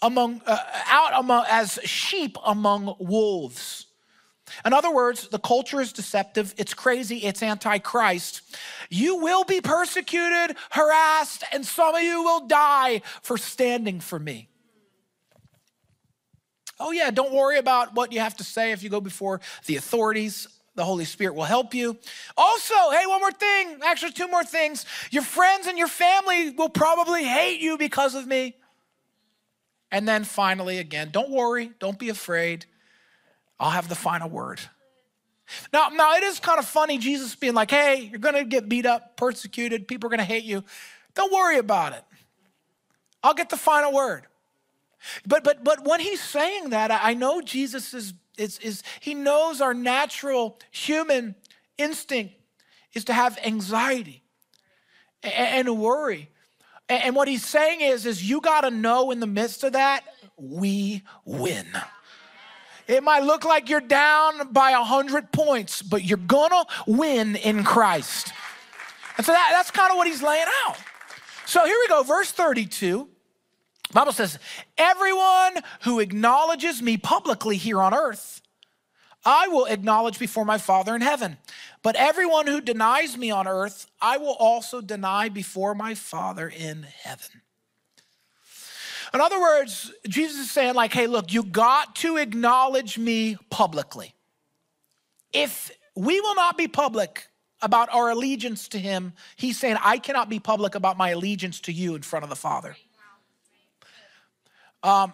among 0.02 0.42
uh, 0.46 0.58
out 0.86 1.12
among 1.14 1.44
as 1.48 1.78
sheep 1.84 2.36
among 2.44 2.94
wolves." 2.98 3.86
In 4.64 4.72
other 4.72 4.92
words, 4.92 5.28
the 5.28 5.38
culture 5.38 5.80
is 5.80 5.92
deceptive, 5.92 6.54
it's 6.56 6.72
crazy, 6.72 7.18
it's 7.18 7.42
antichrist. 7.42 8.42
You 8.88 9.16
will 9.16 9.44
be 9.44 9.60
persecuted, 9.60 10.56
harassed, 10.70 11.42
and 11.52 11.66
some 11.66 11.94
of 11.94 12.02
you 12.02 12.22
will 12.22 12.46
die 12.46 13.02
for 13.22 13.36
standing 13.36 14.00
for 14.00 14.18
me. 14.18 14.48
Oh, 16.78 16.90
yeah, 16.90 17.10
don't 17.10 17.32
worry 17.32 17.58
about 17.58 17.94
what 17.94 18.12
you 18.12 18.20
have 18.20 18.36
to 18.36 18.44
say 18.44 18.72
if 18.72 18.82
you 18.82 18.90
go 18.90 19.00
before 19.00 19.40
the 19.66 19.76
authorities. 19.76 20.46
The 20.74 20.84
Holy 20.84 21.06
Spirit 21.06 21.34
will 21.34 21.44
help 21.44 21.72
you. 21.72 21.96
Also, 22.36 22.74
hey, 22.90 23.06
one 23.06 23.20
more 23.20 23.32
thing, 23.32 23.78
actually, 23.82 24.12
two 24.12 24.28
more 24.28 24.44
things. 24.44 24.84
Your 25.10 25.22
friends 25.22 25.66
and 25.66 25.78
your 25.78 25.88
family 25.88 26.50
will 26.50 26.68
probably 26.68 27.24
hate 27.24 27.60
you 27.60 27.78
because 27.78 28.14
of 28.14 28.26
me. 28.26 28.54
And 29.90 30.06
then 30.06 30.24
finally, 30.24 30.78
again, 30.78 31.10
don't 31.12 31.30
worry, 31.30 31.70
don't 31.78 31.98
be 31.98 32.08
afraid. 32.08 32.66
I'll 33.58 33.70
have 33.70 33.88
the 33.88 33.94
final 33.94 34.28
word. 34.28 34.60
Now, 35.72 35.88
now 35.90 36.16
it 36.16 36.24
is 36.24 36.40
kind 36.40 36.58
of 36.58 36.66
funny, 36.66 36.98
Jesus 36.98 37.34
being 37.36 37.54
like, 37.54 37.70
hey, 37.70 38.08
you're 38.10 38.18
gonna 38.18 38.44
get 38.44 38.68
beat 38.68 38.84
up, 38.84 39.16
persecuted, 39.16 39.86
people 39.86 40.08
are 40.08 40.10
gonna 40.10 40.24
hate 40.24 40.44
you. 40.44 40.64
Don't 41.14 41.32
worry 41.32 41.58
about 41.58 41.92
it. 41.92 42.04
I'll 43.22 43.34
get 43.34 43.48
the 43.48 43.56
final 43.56 43.92
word. 43.92 44.26
But 45.26 45.44
but 45.44 45.62
but 45.62 45.86
when 45.86 46.00
he's 46.00 46.20
saying 46.20 46.70
that, 46.70 46.90
I 46.90 47.14
know 47.14 47.40
Jesus 47.40 47.94
is 47.94 48.14
is, 48.36 48.58
is 48.58 48.82
he 49.00 49.14
knows 49.14 49.60
our 49.60 49.74
natural 49.74 50.58
human 50.70 51.34
instinct 51.78 52.34
is 52.92 53.04
to 53.04 53.12
have 53.12 53.38
anxiety 53.44 54.22
and, 55.22 55.68
and 55.68 55.78
worry. 55.78 56.30
And, 56.88 57.16
what 57.16 57.26
he's 57.26 57.44
saying 57.44 57.80
is, 57.80 58.06
is 58.06 58.28
you 58.28 58.40
gotta 58.40 58.70
know 58.70 59.10
in 59.10 59.20
the 59.20 59.26
midst 59.26 59.64
of 59.64 59.72
that, 59.72 60.04
we 60.36 61.02
win. 61.24 61.66
It 62.86 63.02
might 63.02 63.24
look 63.24 63.44
like 63.44 63.68
you're 63.68 63.80
down 63.80 64.52
by 64.52 64.70
a 64.70 64.78
100 64.78 65.32
points, 65.32 65.82
but 65.82 66.04
you're 66.04 66.18
gonna 66.18 66.64
win 66.86 67.34
in 67.36 67.64
Christ. 67.64 68.32
And 69.16 69.26
so 69.26 69.32
that, 69.32 69.48
that's 69.52 69.70
kind 69.70 69.90
of 69.90 69.96
what 69.96 70.06
he's 70.06 70.22
laying 70.22 70.46
out. 70.66 70.76
So 71.46 71.64
here 71.64 71.76
we 71.80 71.88
go, 71.88 72.02
verse 72.02 72.30
32. 72.30 73.08
Bible 73.92 74.12
says, 74.12 74.38
Everyone 74.78 75.62
who 75.82 76.00
acknowledges 76.00 76.82
me 76.82 76.96
publicly 76.96 77.56
here 77.56 77.80
on 77.80 77.94
earth, 77.94 78.42
I 79.24 79.48
will 79.48 79.64
acknowledge 79.66 80.18
before 80.18 80.44
my 80.44 80.58
Father 80.58 80.94
in 80.94 81.00
heaven. 81.00 81.36
But 81.86 81.94
everyone 81.94 82.48
who 82.48 82.60
denies 82.60 83.16
me 83.16 83.30
on 83.30 83.46
earth, 83.46 83.86
I 84.02 84.16
will 84.16 84.34
also 84.40 84.80
deny 84.80 85.28
before 85.28 85.72
my 85.72 85.94
Father 85.94 86.48
in 86.48 86.82
heaven. 86.82 87.42
In 89.14 89.20
other 89.20 89.40
words, 89.40 89.92
Jesus 90.08 90.46
is 90.46 90.50
saying, 90.50 90.74
like, 90.74 90.92
hey, 90.92 91.06
look, 91.06 91.32
you 91.32 91.44
got 91.44 91.94
to 91.96 92.16
acknowledge 92.16 92.98
me 92.98 93.36
publicly. 93.50 94.16
If 95.32 95.70
we 95.94 96.20
will 96.20 96.34
not 96.34 96.58
be 96.58 96.66
public 96.66 97.28
about 97.62 97.88
our 97.94 98.10
allegiance 98.10 98.66
to 98.70 98.80
him, 98.80 99.12
he's 99.36 99.56
saying, 99.56 99.76
I 99.80 99.98
cannot 99.98 100.28
be 100.28 100.40
public 100.40 100.74
about 100.74 100.96
my 100.96 101.10
allegiance 101.10 101.60
to 101.60 101.72
you 101.72 101.94
in 101.94 102.02
front 102.02 102.24
of 102.24 102.30
the 102.30 102.34
Father. 102.34 102.76
Um, 104.82 105.12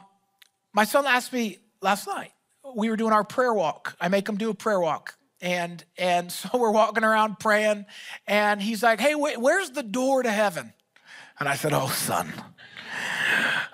my 0.72 0.84
son 0.84 1.04
asked 1.06 1.34
me 1.34 1.58
last 1.82 2.06
night, 2.06 2.32
we 2.74 2.88
were 2.88 2.96
doing 2.96 3.12
our 3.12 3.24
prayer 3.24 3.52
walk. 3.52 3.94
I 4.00 4.08
make 4.08 4.26
him 4.26 4.38
do 4.38 4.48
a 4.48 4.54
prayer 4.54 4.80
walk. 4.80 5.18
And, 5.42 5.84
and 5.98 6.32
so 6.32 6.56
we're 6.56 6.70
walking 6.70 7.04
around 7.04 7.38
praying, 7.38 7.84
and 8.26 8.62
he's 8.62 8.82
like, 8.82 9.00
Hey, 9.00 9.14
where's 9.14 9.70
the 9.70 9.82
door 9.82 10.22
to 10.22 10.30
heaven? 10.30 10.72
And 11.38 11.48
I 11.48 11.56
said, 11.56 11.74
Oh, 11.74 11.88
son, 11.88 12.32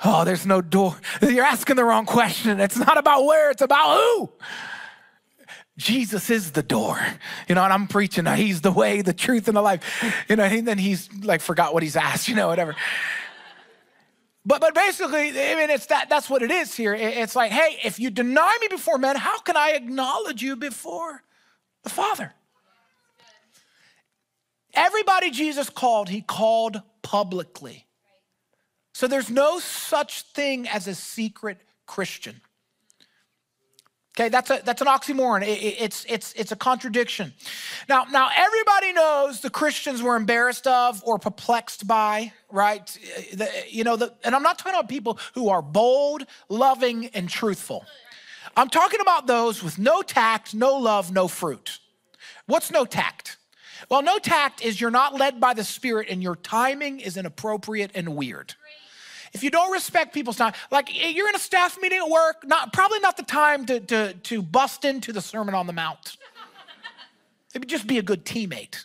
Oh, 0.05 0.25
there's 0.25 0.47
no 0.47 0.61
door. 0.61 0.97
You're 1.23 1.45
asking 1.45 1.77
the 1.77 1.85
wrong 1.85 2.07
question. 2.07 2.61
It's 2.61 2.77
not 2.77 2.99
about 2.99 3.25
where, 3.25 3.51
it's 3.51 3.63
about 3.63 3.99
who. 3.99 4.31
Jesus 5.77 6.29
is 6.29 6.53
the 6.53 6.63
door, 6.63 7.01
you 7.49 7.55
know, 7.55 7.63
and 7.63 7.73
I'm 7.73 7.87
preaching 7.87 8.25
now. 8.25 8.35
He's 8.35 8.63
the 8.63 8.73
way, 8.73 9.01
the 9.01 9.13
truth, 9.13 9.47
and 9.47 9.57
the 9.57 9.63
life, 9.63 10.25
you 10.29 10.35
know, 10.35 10.43
and 10.43 10.67
then 10.67 10.77
he's 10.77 11.09
like 11.23 11.41
forgot 11.41 11.73
what 11.73 11.85
he's 11.85 11.95
asked, 11.95 12.29
you 12.29 12.35
know, 12.35 12.49
whatever. 12.49 12.75
But 14.45 14.61
but 14.61 14.75
basically, 14.75 15.29
I 15.29 15.55
mean, 15.55 15.71
it's 15.71 15.87
that 15.87 16.09
that's 16.09 16.29
what 16.29 16.43
it 16.43 16.51
is 16.51 16.75
here. 16.75 16.95
It's 16.95 17.37
like, 17.37 17.53
hey, 17.53 17.79
if 17.85 18.01
you 18.01 18.11
deny 18.11 18.59
me 18.61 18.67
before 18.69 18.99
men, 18.99 19.15
how 19.15 19.39
can 19.39 19.57
I 19.57 19.71
acknowledge 19.71 20.43
you 20.43 20.57
before 20.57 21.23
the 21.83 21.91
Father? 21.91 22.33
Everybody 24.75 25.31
Jesus 25.31 25.71
called, 25.71 26.09
he 26.09 26.21
called 26.21 26.83
publicly. 27.03 27.87
So 28.95 29.07
there's 29.07 29.31
no 29.31 29.59
such 29.59 30.23
thing 30.23 30.69
as 30.69 30.87
a 30.87 30.95
secret 30.95 31.61
Christian. 31.87 32.41
Okay, 34.19 34.29
that's, 34.29 34.51
a, 34.51 34.61
that's 34.65 34.81
an 34.81 34.89
oxymoron. 34.89 35.43
It, 35.43 35.51
it, 35.63 35.77
it's, 35.79 36.05
it's, 36.09 36.33
it's 36.33 36.51
a 36.51 36.57
contradiction. 36.57 37.33
Now, 37.89 38.05
now, 38.11 38.29
everybody 38.37 38.93
knows 38.93 39.41
the 39.41 39.51
Christians 39.51 40.03
were 40.03 40.17
embarrassed 40.17 40.67
of 40.67 41.01
or 41.05 41.21
perplexed 41.21 41.87
by, 41.87 42.33
right? 42.51 42.85
The, 43.33 43.49
you 43.69 43.85
know, 43.85 43.95
the, 43.95 44.13
and 44.25 44.35
I'm 44.35 44.43
not 44.43 44.59
talking 44.59 44.75
about 44.75 44.89
people 44.89 45.21
who 45.35 45.51
are 45.51 45.63
bold, 45.63 46.27
loving, 46.49 47.07
and 47.15 47.29
truthful. 47.29 47.85
I'm 48.57 48.69
talking 48.69 49.01
about 49.01 49.27
those 49.27 49.63
with 49.63 49.79
no 49.79 50.03
tact, 50.03 50.55
no 50.55 50.77
love, 50.77 51.13
no 51.13 51.29
fruit. 51.29 51.79
What's 52.47 52.71
no 52.71 52.85
tact? 52.85 53.37
Well, 53.89 54.03
no 54.03 54.19
tact 54.19 54.63
is 54.63 54.81
you're 54.81 54.91
not 54.91 55.15
led 55.15 55.41
by 55.41 55.55
the 55.55 55.65
Spirit 55.65 56.09
and 56.11 56.23
your 56.23 56.37
timing 56.37 57.01
is 57.01 57.17
inappropriate 57.17 57.93
and 57.95 58.17
weird. 58.17 58.55
If 59.33 59.43
you 59.43 59.51
don't 59.51 59.71
respect 59.73 60.15
people's 60.15 60.37
time, 60.37 60.55
like 60.71 60.91
eh, 60.91 61.09
you're 61.09 61.29
in 61.29 61.35
a 61.35 61.41
staff 61.41 61.79
meeting 61.81 61.99
at 61.99 62.09
work, 62.09 62.47
not 62.47 62.73
probably 62.73 63.01
not 63.01 63.17
the 63.17 63.23
time 63.23 63.67
to, 63.67 63.81
to, 63.81 64.15
to 64.15 64.43
bust 64.43 64.85
into 64.85 65.13
the 65.13 65.21
Sermon 65.21 65.55
on 65.55 65.67
the 65.67 65.73
Mount. 65.73 66.17
Would 67.55 67.69
just 67.69 67.87
be 67.87 67.99
a 67.99 68.03
good 68.03 68.25
teammate. 68.25 68.85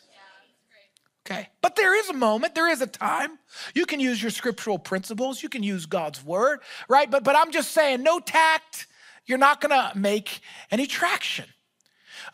Okay. 1.25 1.47
But 1.61 1.77
there 1.77 1.97
is 1.97 2.09
a 2.09 2.13
moment, 2.13 2.53
there 2.53 2.67
is 2.67 2.81
a 2.81 2.87
time. 2.87 3.39
You 3.73 3.85
can 3.85 4.01
use 4.01 4.21
your 4.21 4.31
scriptural 4.31 4.77
principles, 4.77 5.41
you 5.41 5.47
can 5.47 5.63
use 5.63 5.85
God's 5.85 6.23
word, 6.23 6.59
right? 6.89 7.09
But 7.09 7.23
but 7.23 7.37
I'm 7.37 7.51
just 7.51 7.71
saying, 7.71 8.03
no 8.03 8.19
tact, 8.19 8.87
you're 9.25 9.37
not 9.37 9.61
gonna 9.61 9.91
make 9.95 10.41
any 10.71 10.85
traction. 10.85 11.45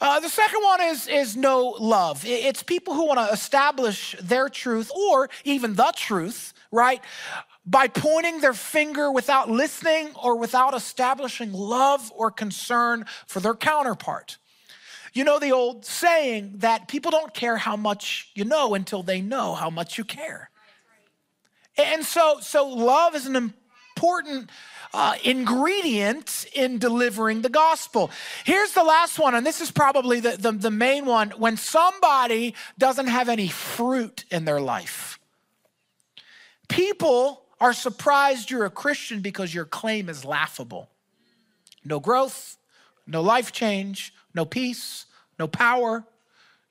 Uh, 0.01 0.19
the 0.19 0.29
second 0.29 0.61
one 0.63 0.81
is, 0.81 1.07
is 1.07 1.35
no 1.35 1.75
love. 1.79 2.23
It's 2.25 2.63
people 2.63 2.93
who 2.93 3.07
want 3.07 3.19
to 3.19 3.33
establish 3.33 4.15
their 4.21 4.47
truth 4.47 4.91
or 4.95 5.29
even 5.43 5.73
the 5.73 5.91
truth, 5.95 6.53
right? 6.71 7.01
by 7.69 7.87
pointing 7.87 8.41
their 8.41 8.53
finger 8.53 9.11
without 9.11 9.47
listening 9.47 10.09
or 10.21 10.35
without 10.35 10.73
establishing 10.73 11.53
love 11.53 12.11
or 12.15 12.31
concern 12.31 13.05
for 13.27 13.39
their 13.39 13.53
counterpart. 13.53 14.39
You 15.13 15.23
know 15.23 15.37
the 15.37 15.51
old 15.51 15.85
saying 15.85 16.53
that 16.57 16.87
people 16.87 17.11
don't 17.11 17.33
care 17.33 17.57
how 17.57 17.75
much 17.75 18.31
you 18.33 18.43
know 18.43 18.73
until 18.73 19.03
they 19.03 19.21
know 19.21 19.53
how 19.53 19.69
much 19.69 19.99
you 19.99 20.03
care. 20.03 20.49
And 21.77 22.03
so, 22.03 22.39
so 22.41 22.67
love 22.67 23.15
is 23.15 23.27
an 23.27 23.53
important 23.99 24.49
uh, 24.93 25.15
ingredient 25.25 26.45
in 26.53 26.79
delivering 26.79 27.41
the 27.41 27.49
gospel. 27.49 28.09
Here's 28.45 28.71
the 28.71 28.83
last 28.83 29.19
one, 29.19 29.35
and 29.35 29.45
this 29.45 29.59
is 29.59 29.71
probably 29.71 30.21
the, 30.21 30.37
the, 30.37 30.53
the 30.53 30.71
main 30.71 31.05
one 31.05 31.31
when 31.31 31.57
somebody 31.57 32.55
doesn't 32.77 33.07
have 33.07 33.27
any 33.27 33.49
fruit 33.49 34.23
in 34.31 34.45
their 34.45 34.61
life. 34.61 35.19
People 36.69 37.43
are 37.59 37.73
surprised 37.73 38.49
you're 38.49 38.65
a 38.65 38.69
Christian 38.69 39.19
because 39.19 39.53
your 39.53 39.65
claim 39.65 40.07
is 40.07 40.23
laughable. 40.23 40.89
No 41.83 41.99
growth, 41.99 42.55
no 43.05 43.21
life 43.21 43.51
change, 43.51 44.13
no 44.33 44.45
peace, 44.45 45.07
no 45.37 45.47
power. 45.47 46.05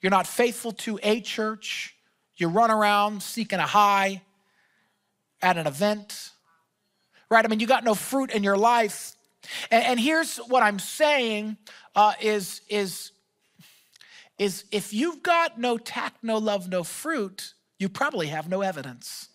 You're 0.00 0.10
not 0.10 0.26
faithful 0.26 0.72
to 0.72 0.98
a 1.02 1.20
church. 1.20 1.94
You 2.36 2.48
run 2.48 2.70
around 2.70 3.22
seeking 3.22 3.58
a 3.58 3.66
high 3.66 4.22
at 5.42 5.58
an 5.58 5.66
event, 5.66 6.30
right? 7.30 7.44
I 7.44 7.48
mean, 7.48 7.60
you 7.60 7.66
got 7.66 7.84
no 7.84 7.94
fruit 7.94 8.30
in 8.30 8.42
your 8.42 8.56
life. 8.56 9.14
And, 9.70 9.84
and 9.84 10.00
here's 10.00 10.38
what 10.38 10.62
I'm 10.62 10.78
saying 10.78 11.56
uh, 11.94 12.14
is, 12.20 12.62
is, 12.68 13.12
is 14.38 14.64
if 14.70 14.92
you've 14.92 15.22
got 15.22 15.58
no 15.58 15.78
tact, 15.78 16.22
no 16.22 16.38
love, 16.38 16.68
no 16.68 16.84
fruit, 16.84 17.54
you 17.78 17.88
probably 17.88 18.28
have 18.28 18.48
no 18.48 18.62
evidence. 18.62 19.28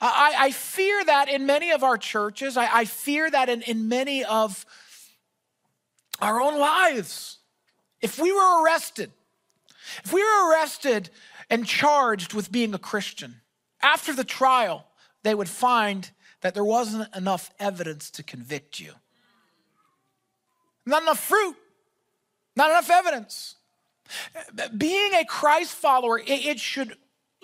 I, 0.00 0.34
I 0.38 0.50
fear 0.50 1.04
that 1.04 1.28
in 1.28 1.46
many 1.46 1.70
of 1.70 1.82
our 1.82 1.96
churches, 1.96 2.56
I, 2.56 2.80
I 2.80 2.84
fear 2.84 3.30
that 3.30 3.48
in, 3.48 3.62
in 3.62 3.88
many 3.88 4.24
of 4.24 4.66
our 6.20 6.40
own 6.40 6.58
lives. 6.58 7.38
if 8.02 8.18
we 8.18 8.32
were 8.32 8.62
arrested, 8.62 9.10
if 10.04 10.12
we 10.12 10.22
were 10.22 10.50
arrested 10.50 11.10
and 11.48 11.66
charged 11.66 12.34
with 12.34 12.52
being 12.52 12.74
a 12.74 12.78
Christian, 12.78 13.40
after 13.82 14.12
the 14.12 14.24
trial, 14.24 14.86
they 15.22 15.34
would 15.34 15.48
find 15.48 16.10
that 16.40 16.54
there 16.54 16.64
wasn't 16.64 17.14
enough 17.14 17.50
evidence 17.58 18.10
to 18.12 18.22
convict 18.22 18.80
you. 18.80 18.92
Not 20.86 21.02
enough 21.02 21.20
fruit, 21.20 21.56
not 22.56 22.70
enough 22.70 22.90
evidence. 22.90 23.56
Being 24.76 25.14
a 25.14 25.24
Christ 25.24 25.74
follower, 25.74 26.20
it, 26.24 26.58
should 26.58 26.96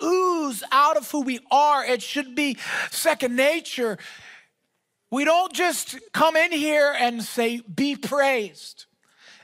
ooze 0.03 0.63
out 0.71 0.97
of 0.97 1.09
who 1.11 1.21
we 1.21 1.39
are, 1.49 1.85
it 1.85 2.01
should 2.01 2.35
be 2.35 2.57
second 2.91 3.35
nature. 3.35 3.97
We 5.09 5.23
don't 5.23 5.53
just 5.53 5.97
come 6.11 6.35
in 6.35 6.51
here 6.51 6.93
and 6.99 7.23
say, 7.23 7.61
be 7.61 7.95
praised, 7.95 8.85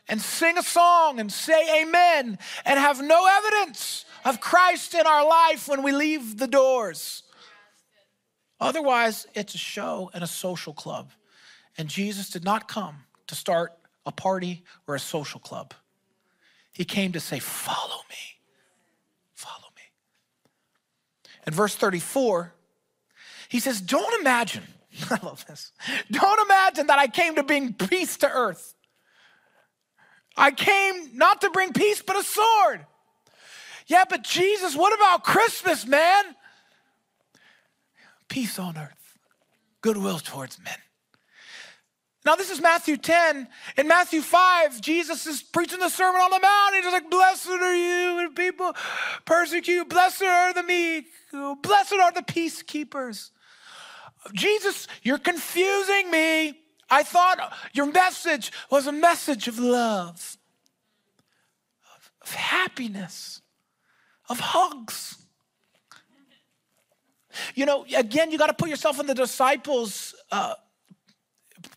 and 0.09 0.21
sing 0.21 0.57
a 0.57 0.63
song 0.63 1.19
and 1.19 1.31
say 1.31 1.83
amen, 1.83 2.37
and 2.65 2.79
have 2.79 3.01
no 3.01 3.25
evidence 3.25 4.03
of 4.25 4.41
Christ 4.41 4.93
in 4.93 5.05
our 5.07 5.25
life 5.25 5.67
when 5.67 5.83
we 5.83 5.93
leave 5.93 6.37
the 6.37 6.47
doors. 6.47 7.23
Otherwise, 8.63 9.27
it's 9.33 9.55
a 9.55 9.57
show 9.57 10.09
and 10.13 10.23
a 10.23 10.27
social 10.27 10.71
club. 10.73 11.11
And 11.77 11.89
Jesus 11.89 12.29
did 12.29 12.45
not 12.45 12.69
come 12.69 12.95
to 13.27 13.35
start 13.35 13.73
a 14.05 14.11
party 14.11 14.63
or 14.87 14.95
a 14.95 14.99
social 14.99 15.41
club. 15.41 15.73
He 16.71 16.85
came 16.85 17.11
to 17.11 17.19
say, 17.19 17.39
Follow 17.39 18.01
me. 18.09 18.39
Follow 19.33 19.67
me. 19.75 19.81
In 21.45 21.53
verse 21.53 21.75
34, 21.75 22.53
he 23.49 23.59
says, 23.59 23.81
Don't 23.81 24.21
imagine, 24.21 24.63
I 25.11 25.19
love 25.21 25.45
this, 25.45 25.73
don't 26.09 26.41
imagine 26.49 26.87
that 26.87 26.99
I 26.99 27.07
came 27.07 27.35
to 27.35 27.43
bring 27.43 27.73
peace 27.73 28.15
to 28.17 28.31
earth. 28.31 28.75
I 30.37 30.51
came 30.51 31.17
not 31.17 31.41
to 31.41 31.49
bring 31.49 31.73
peace, 31.73 32.01
but 32.01 32.15
a 32.15 32.23
sword. 32.23 32.85
Yeah, 33.87 34.05
but 34.09 34.23
Jesus, 34.23 34.73
what 34.73 34.93
about 34.93 35.25
Christmas, 35.25 35.85
man? 35.85 36.23
Peace 38.33 38.57
on 38.57 38.75
earth, 38.79 39.19
goodwill 39.81 40.17
towards 40.17 40.57
men. 40.57 40.73
Now, 42.25 42.33
this 42.33 42.49
is 42.49 42.59
Matthew 42.59 42.97
10. 42.97 43.47
In 43.77 43.87
Matthew 43.87 44.23
5, 44.23 44.81
Jesus 44.81 45.27
is 45.27 45.43
preaching 45.43 45.77
the 45.77 45.89
Sermon 45.89 46.19
on 46.19 46.31
the 46.31 46.39
Mount. 46.39 46.73
He's 46.73 46.91
like, 46.91 47.11
Blessed 47.11 47.49
are 47.49 47.75
you 47.75 48.15
when 48.15 48.33
people 48.33 48.73
persecute 49.25 49.67
you. 49.67 49.85
Blessed 49.85 50.23
are 50.23 50.51
the 50.51 50.63
meek. 50.63 51.05
Blessed 51.31 51.93
are 51.93 52.11
the 52.11 52.23
peacekeepers. 52.23 53.29
Jesus, 54.33 54.87
you're 55.03 55.19
confusing 55.19 56.09
me. 56.09 56.59
I 56.89 57.03
thought 57.03 57.53
your 57.73 57.91
message 57.91 58.51
was 58.71 58.87
a 58.87 58.91
message 58.91 59.47
of 59.47 59.59
love, 59.59 60.37
of 62.23 62.33
happiness, 62.33 63.43
of 64.27 64.39
hugs. 64.39 65.22
You 67.55 67.65
know, 67.65 67.85
again, 67.95 68.31
you 68.31 68.37
got 68.37 68.47
to 68.47 68.53
put 68.53 68.69
yourself 68.69 68.99
in 68.99 69.07
the 69.07 69.15
disciples' 69.15 70.15
uh, 70.31 70.53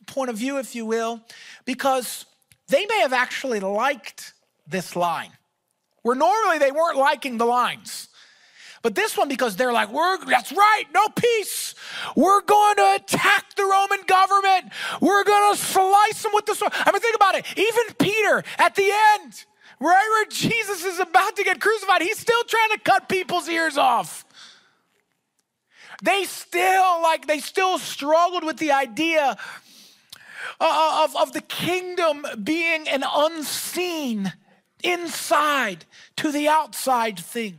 point 0.07 0.31
of 0.31 0.37
view, 0.37 0.59
if 0.59 0.75
you 0.75 0.87
will, 0.87 1.21
because 1.65 2.27
they 2.69 2.87
may 2.87 3.01
have 3.01 3.13
actually 3.13 3.61
liked 3.61 4.35
this 4.67 4.97
line, 4.97 5.31
where 6.03 6.17
normally 6.17 6.59
they 6.59 6.73
weren't 6.73 6.97
liking 6.97 7.39
the 7.39 7.47
lines. 7.47 8.09
But 8.83 8.95
this 8.95 9.17
one, 9.17 9.29
because 9.29 9.57
they're 9.57 9.73
like, 9.73 9.91
we're, 9.93 10.25
that's 10.27 10.53
right, 10.53 10.85
no 10.95 11.09
peace. 11.09 11.75
We're 12.15 12.43
going 12.43 12.77
to 12.77 12.95
attack 12.97 13.55
the 13.57 13.65
Roman 13.65 14.01
government. 14.07 14.73
We're 15.01 15.25
going 15.25 15.55
to 15.55 15.61
slice 15.61 16.23
them 16.23 16.33
with 16.35 16.47
the 16.47 16.55
sword. 16.55 16.73
I 16.75 16.93
mean, 16.93 17.01
think 17.01 17.17
about 17.17 17.35
it. 17.35 17.47
Even 17.57 17.95
Peter 17.99 18.45
at 18.59 18.75
the 18.77 18.89
end, 19.15 19.45
right 19.81 20.09
where 20.09 20.27
Jesus 20.27 20.85
is 20.85 21.01
about 21.01 21.37
to 21.37 21.45
get 21.45 21.61
crucified, 21.61 22.03
he's 22.03 22.19
still 22.19 22.45
trying 22.45 22.71
to 22.71 22.79
cut 22.79 23.09
people's 23.09 23.49
ears 23.49 23.77
off. 23.77 24.26
They 26.03 26.25
still, 26.25 27.03
like, 27.03 27.27
they 27.27 27.39
still 27.39 27.79
struggled 27.79 28.45
with 28.45 28.59
the 28.59 28.73
idea 28.73 29.37
uh, 30.61 31.05
of, 31.05 31.17
of 31.17 31.33
the 31.33 31.41
kingdom 31.41 32.27
being 32.43 32.89
an 32.89 33.05
unseen 33.07 34.33
inside 34.83 35.85
to 36.17 36.31
the 36.31 36.49
outside 36.49 37.19
thing. 37.19 37.59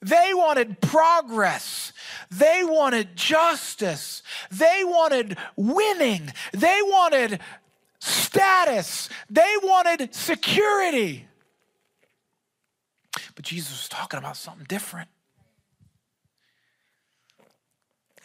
They 0.00 0.32
wanted 0.34 0.80
progress. 0.80 1.92
They 2.30 2.62
wanted 2.62 3.16
justice. 3.16 4.22
They 4.50 4.82
wanted 4.84 5.36
winning. 5.56 6.32
They 6.52 6.80
wanted 6.82 7.40
status. 7.98 9.08
They 9.28 9.54
wanted 9.62 10.14
security. 10.14 11.26
But 13.34 13.44
Jesus 13.44 13.72
was 13.72 13.88
talking 13.88 14.18
about 14.18 14.36
something 14.36 14.66
different. 14.68 15.08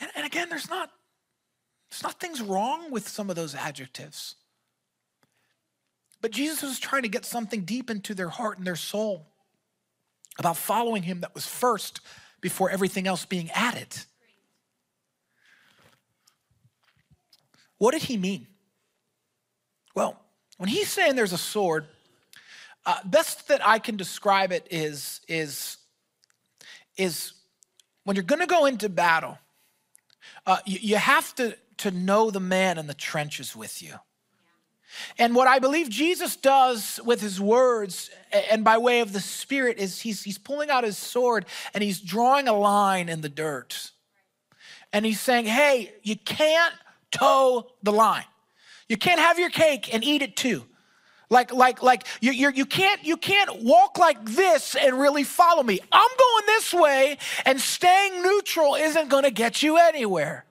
And, 0.02 0.12
and 0.16 0.26
again, 0.26 0.50
there's 0.50 0.70
not 0.70 0.92
there's 1.90 2.04
nothing's 2.04 2.42
wrong 2.42 2.90
with 2.90 3.08
some 3.08 3.30
of 3.30 3.36
those 3.36 3.54
adjectives. 3.54 4.36
But 6.22 6.32
Jesus 6.32 6.62
was 6.62 6.80
trying 6.80 7.02
to 7.02 7.10
get 7.10 7.26
something 7.26 7.66
deep 7.66 7.90
into 7.90 8.14
their 8.14 8.30
heart 8.30 8.58
and 8.58 8.66
their 8.66 8.76
soul 8.76 9.28
about 10.40 10.56
following 10.56 11.04
him 11.04 11.22
that 11.22 11.36
was 11.36 11.46
first 11.46 12.00
before 12.40 12.70
everything 12.70 13.08
else 13.08 13.26
being 13.26 13.50
added. 13.52 13.88
What 17.78 17.92
did 17.92 18.04
he 18.04 18.16
mean? 18.16 18.48
Well, 19.96 20.22
when 20.58 20.70
he's 20.70 20.90
saying 20.90 21.16
there's 21.16 21.34
a 21.34 21.38
sword, 21.38 21.88
uh, 22.86 23.00
best 23.04 23.48
that 23.50 23.66
I 23.68 23.80
can 23.80 23.98
describe 23.98 24.52
it 24.52 24.68
is, 24.72 25.20
is, 25.28 25.78
is 26.96 27.34
when 28.04 28.16
you're 28.16 28.24
going 28.24 28.40
to 28.40 28.48
go 28.48 28.66
into 28.66 28.88
battle, 28.88 29.38
uh, 30.52 30.58
you, 30.66 30.80
you 30.82 30.96
have 30.98 31.34
to 31.36 31.56
to 31.78 31.92
know 31.92 32.30
the 32.30 32.40
man 32.40 32.78
in 32.78 32.88
the 32.88 32.94
trenches 32.94 33.56
with 33.56 33.82
you. 33.82 33.96
And 35.18 35.34
what 35.34 35.48
I 35.48 35.60
believe 35.60 35.90
Jesus 35.90 36.36
does 36.36 37.00
with 37.06 37.22
his 37.22 37.40
words 37.40 38.12
and 38.52 38.64
by 38.64 38.78
way 38.78 39.00
of 39.00 39.14
the 39.14 39.20
Spirit 39.20 39.80
is 39.80 40.02
he's, 40.02 40.22
he's 40.22 40.38
pulling 40.38 40.70
out 40.70 40.84
his 40.84 40.98
sword 40.98 41.46
and 41.74 41.84
he's 41.84 42.00
drawing 42.00 42.48
a 42.48 42.54
line 42.54 43.10
in 43.10 43.22
the 43.22 43.30
dirt. 43.30 43.92
And 44.94 45.06
he's 45.06 45.20
saying, 45.20 45.46
hey, 45.46 45.94
you 46.04 46.18
can't 46.18 46.76
toe 47.10 47.72
the 47.82 47.94
line. 47.94 48.26
You 48.90 48.98
can't 48.98 49.20
have 49.20 49.40
your 49.40 49.50
cake 49.50 49.94
and 49.94 50.04
eat 50.04 50.22
it 50.22 50.36
too. 50.36 50.66
Like, 51.32 51.54
like, 51.54 51.82
like 51.82 52.06
you, 52.20 52.34
you're, 52.34 52.52
you 52.52 52.66
can't, 52.66 53.04
you 53.06 53.16
can't 53.16 53.64
walk 53.64 53.98
like 53.98 54.24
this 54.26 54.76
and 54.76 55.00
really 55.00 55.24
follow 55.24 55.64
me. 55.64 55.80
I'm 55.92 56.10
going 56.18 56.44
this 56.46 56.74
way, 56.74 57.18
and 57.46 57.60
staying 57.60 58.22
neutral 58.22 58.76
isn't 58.76 59.10
going 59.10 59.24
to 59.24 59.32
get 59.32 59.64
you 59.64 59.78
anywhere. 59.78 60.44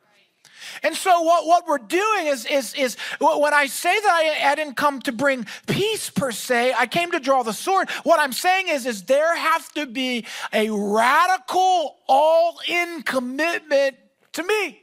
And 0.83 0.97
so 0.97 1.21
what, 1.21 1.47
what 1.47 1.69
we're 1.69 1.79
doing 1.79 2.29
is, 2.29 2.47
is, 2.47 2.73
is 2.75 2.97
when 3.21 3.53
I 3.53 3.67
say 3.67 3.93
that 3.93 4.11
I, 4.43 4.53
I 4.53 4.55
didn't 4.55 4.77
come 4.77 5.03
to 5.03 5.13
bring 5.13 5.47
peace 5.67 6.09
per 6.09 6.33
se, 6.33 6.73
I 6.75 6.87
came 6.87 7.11
to 7.13 7.21
draw 7.21 7.43
the 7.43 7.53
sword. 7.53 7.91
What 8.03 8.19
I'm 8.19 8.33
saying 8.33 8.69
is, 8.69 8.87
is 8.87 9.03
there 9.03 9.37
has 9.37 9.69
to 9.71 9.85
be 9.85 10.25
a 10.51 10.71
radical, 10.71 11.99
all-in 12.09 13.03
commitment 13.03 13.97
to 14.33 14.43
me. 14.43 14.81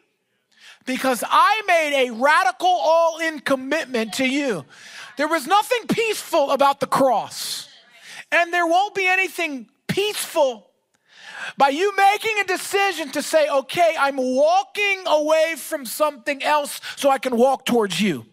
Because 0.86 1.24
I 1.28 1.64
made 1.68 2.08
a 2.08 2.12
radical, 2.12 2.70
all-in 2.70 3.40
commitment 3.40 4.14
to 4.14 4.26
you. 4.26 4.64
There 5.18 5.28
was 5.28 5.48
nothing 5.48 5.88
peaceful 5.88 6.52
about 6.52 6.80
the 6.80 6.88
cross. 6.88 7.68
And 8.32 8.54
there 8.54 8.68
won't 8.68 8.96
be 8.96 9.08
anything 9.08 9.70
peaceful 9.88 10.70
by 11.58 11.70
you 11.70 11.96
making 11.96 12.40
a 12.40 12.44
decision 12.44 13.12
to 13.12 13.22
say, 13.22 13.48
okay, 13.50 13.96
I'm 13.98 14.18
walking 14.18 15.04
away 15.06 15.56
from 15.58 15.86
something 15.86 16.44
else 16.44 16.82
so 16.96 17.10
I 17.10 17.18
can 17.18 17.38
walk 17.38 17.66
towards 17.66 18.02
you. 18.02 18.26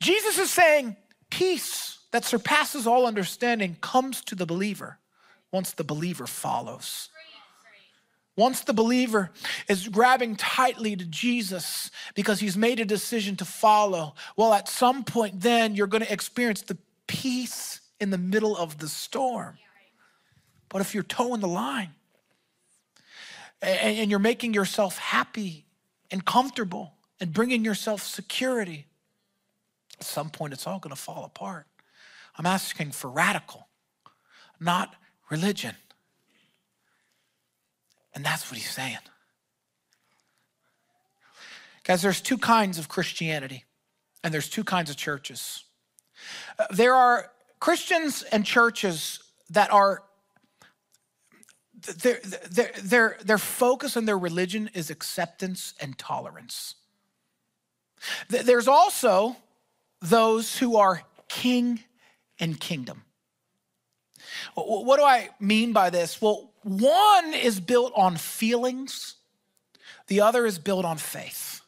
Jesus 0.00 0.38
is 0.38 0.50
saying, 0.50 0.96
peace 1.30 1.98
that 2.10 2.24
surpasses 2.24 2.86
all 2.86 3.06
understanding 3.06 3.76
comes 3.80 4.22
to 4.24 4.34
the 4.34 4.46
believer 4.46 4.98
once 5.52 5.72
the 5.72 5.84
believer 5.84 6.26
follows. 6.26 7.08
Once 8.42 8.62
the 8.62 8.72
believer 8.72 9.30
is 9.68 9.86
grabbing 9.86 10.34
tightly 10.34 10.96
to 10.96 11.04
Jesus 11.04 11.92
because 12.16 12.40
he's 12.40 12.56
made 12.56 12.80
a 12.80 12.84
decision 12.84 13.36
to 13.36 13.44
follow, 13.44 14.16
well, 14.36 14.52
at 14.52 14.68
some 14.68 15.04
point, 15.04 15.42
then 15.42 15.76
you're 15.76 15.86
going 15.86 16.02
to 16.02 16.12
experience 16.12 16.62
the 16.62 16.76
peace 17.06 17.80
in 18.00 18.10
the 18.10 18.18
middle 18.18 18.56
of 18.56 18.78
the 18.78 18.88
storm. 18.88 19.58
But 20.70 20.80
if 20.80 20.92
you're 20.92 21.04
toeing 21.04 21.40
the 21.40 21.46
line 21.46 21.90
and 23.62 24.10
you're 24.10 24.18
making 24.18 24.54
yourself 24.54 24.98
happy 24.98 25.64
and 26.10 26.24
comfortable 26.24 26.94
and 27.20 27.32
bringing 27.32 27.64
yourself 27.64 28.02
security, 28.02 28.86
at 30.00 30.04
some 30.04 30.30
point 30.30 30.52
it's 30.52 30.66
all 30.66 30.80
going 30.80 30.92
to 30.92 31.00
fall 31.00 31.24
apart. 31.24 31.68
I'm 32.36 32.46
asking 32.46 32.90
for 32.90 33.08
radical, 33.08 33.68
not 34.58 34.96
religion. 35.30 35.76
And 38.14 38.24
that's 38.24 38.50
what 38.50 38.58
he's 38.58 38.70
saying. 38.70 38.98
Guys, 41.84 42.02
there's 42.02 42.20
two 42.20 42.38
kinds 42.38 42.78
of 42.78 42.88
Christianity, 42.88 43.64
and 44.22 44.32
there's 44.32 44.48
two 44.48 44.64
kinds 44.64 44.90
of 44.90 44.96
churches. 44.96 45.64
Uh, 46.58 46.66
there 46.70 46.94
are 46.94 47.32
Christians 47.58 48.22
and 48.22 48.44
churches 48.44 49.20
that 49.50 49.72
are 49.72 50.02
their, 51.82 52.20
their, 52.50 52.70
their, 52.80 53.16
their 53.24 53.38
focus 53.38 53.96
and 53.96 54.06
their 54.06 54.18
religion 54.18 54.70
is 54.74 54.90
acceptance 54.90 55.74
and 55.80 55.98
tolerance. 55.98 56.76
There's 58.28 58.68
also 58.68 59.36
those 60.00 60.58
who 60.58 60.76
are 60.76 61.02
king 61.28 61.80
and 62.38 62.58
kingdom. 62.58 63.02
What 64.54 64.98
do 64.98 65.04
I 65.04 65.30
mean 65.40 65.72
by 65.72 65.90
this? 65.90 66.20
Well, 66.20 66.51
one 66.62 67.34
is 67.34 67.60
built 67.60 67.92
on 67.96 68.16
feelings, 68.16 69.16
the 70.06 70.20
other 70.20 70.46
is 70.46 70.58
built 70.58 70.84
on 70.84 70.98
faith. 70.98 71.60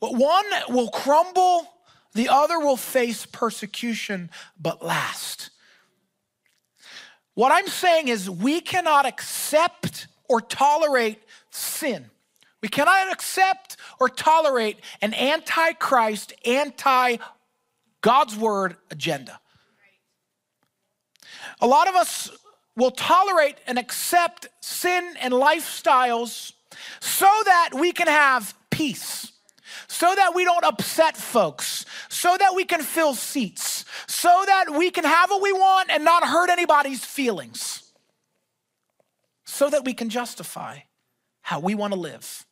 But 0.00 0.14
One 0.14 0.44
will 0.68 0.88
crumble, 0.88 1.66
the 2.14 2.28
other 2.28 2.58
will 2.58 2.76
face 2.76 3.26
persecution, 3.26 4.30
but 4.60 4.84
last. 4.84 5.50
What 7.34 7.52
I'm 7.52 7.66
saying 7.66 8.08
is, 8.08 8.30
we 8.30 8.60
cannot 8.60 9.06
accept 9.06 10.06
or 10.28 10.40
tolerate 10.40 11.22
sin. 11.50 12.10
We 12.62 12.68
cannot 12.68 13.12
accept 13.12 13.76
or 14.00 14.08
tolerate 14.08 14.80
an 15.02 15.12
anti-Christ, 15.14 16.32
anti 16.44 17.16
God's 18.00 18.36
word 18.36 18.76
agenda. 18.90 19.40
A 21.60 21.66
lot 21.66 21.88
of 21.88 21.94
us 21.94 22.30
will 22.76 22.90
tolerate 22.90 23.56
and 23.66 23.78
accept 23.78 24.48
sin 24.60 25.14
and 25.20 25.32
lifestyles 25.32 26.52
so 27.00 27.30
that 27.44 27.70
we 27.74 27.92
can 27.92 28.06
have 28.06 28.54
peace, 28.70 29.32
so 29.88 30.14
that 30.14 30.34
we 30.34 30.44
don't 30.44 30.64
upset 30.64 31.16
folks, 31.16 31.84
so 32.08 32.36
that 32.38 32.54
we 32.54 32.64
can 32.64 32.82
fill 32.82 33.14
seats 33.14 33.76
so 34.06 34.42
that 34.46 34.70
we 34.70 34.90
can 34.90 35.04
have 35.04 35.30
what 35.30 35.42
we 35.42 35.52
want 35.52 35.90
and 35.90 36.04
not 36.04 36.24
hurt 36.24 36.50
anybody's 36.50 37.04
feelings, 37.04 37.92
so 39.44 39.70
that 39.70 39.84
we 39.84 39.94
can 39.94 40.08
justify 40.08 40.78
how 41.42 41.60
we 41.60 41.74
want 41.74 41.92
to 41.92 41.98
live 41.98 42.46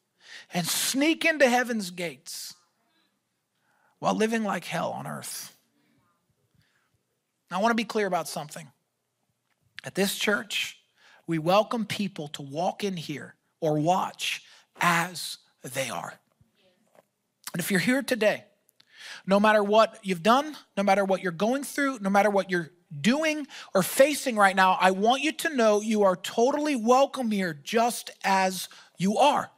and 0.53 0.67
sneak 0.67 1.25
into 1.25 1.49
heaven's 1.49 1.91
gates 1.91 2.55
while 3.99 4.15
living 4.15 4.45
like 4.45 4.65
hell 4.65 4.91
on 4.91 5.07
earth. 5.07 5.57
I 7.51 7.59
want 7.59 7.71
to 7.71 7.77
be 7.77 7.85
clear 7.85 8.07
about 8.07 8.29
something. 8.29 8.69
At 9.85 9.95
this 9.95 10.17
church, 10.17 10.79
we 11.27 11.39
welcome 11.39 11.85
people 11.85 12.29
to 12.29 12.43
walk 12.43 12.83
in 12.83 12.97
here 12.97 13.35
or 13.61 13.79
watch 13.79 14.43
as 14.81 15.39
they 15.63 15.91
are. 15.91 16.15
And 17.53 17.61
if 17.61 17.71
you're 17.71 17.81
here 17.81 18.03
today 18.03 18.45
no 19.27 19.41
matter 19.41 19.63
what 19.63 19.99
you've 20.03 20.23
done, 20.23 20.57
no 20.77 20.83
matter 20.83 21.05
what 21.05 21.23
you're 21.23 21.33
going 21.33 21.65
through, 21.65 21.99
no 22.01 22.11
matter 22.11 22.31
what 22.31 22.51
you're 22.51 22.71
doing 23.01 23.47
or 23.75 23.83
facing 23.83 24.37
right 24.37 24.55
now, 24.55 24.77
I 24.81 24.91
want 24.91 25.23
you 25.23 25.33
to 25.33 25.55
know 25.55 25.81
you 25.81 26.03
are 26.03 26.17
totally 26.17 26.77
welcome 26.77 27.31
here 27.31 27.59
just 27.63 28.11
as 28.23 28.69
you 28.99 29.19
are. 29.19 29.51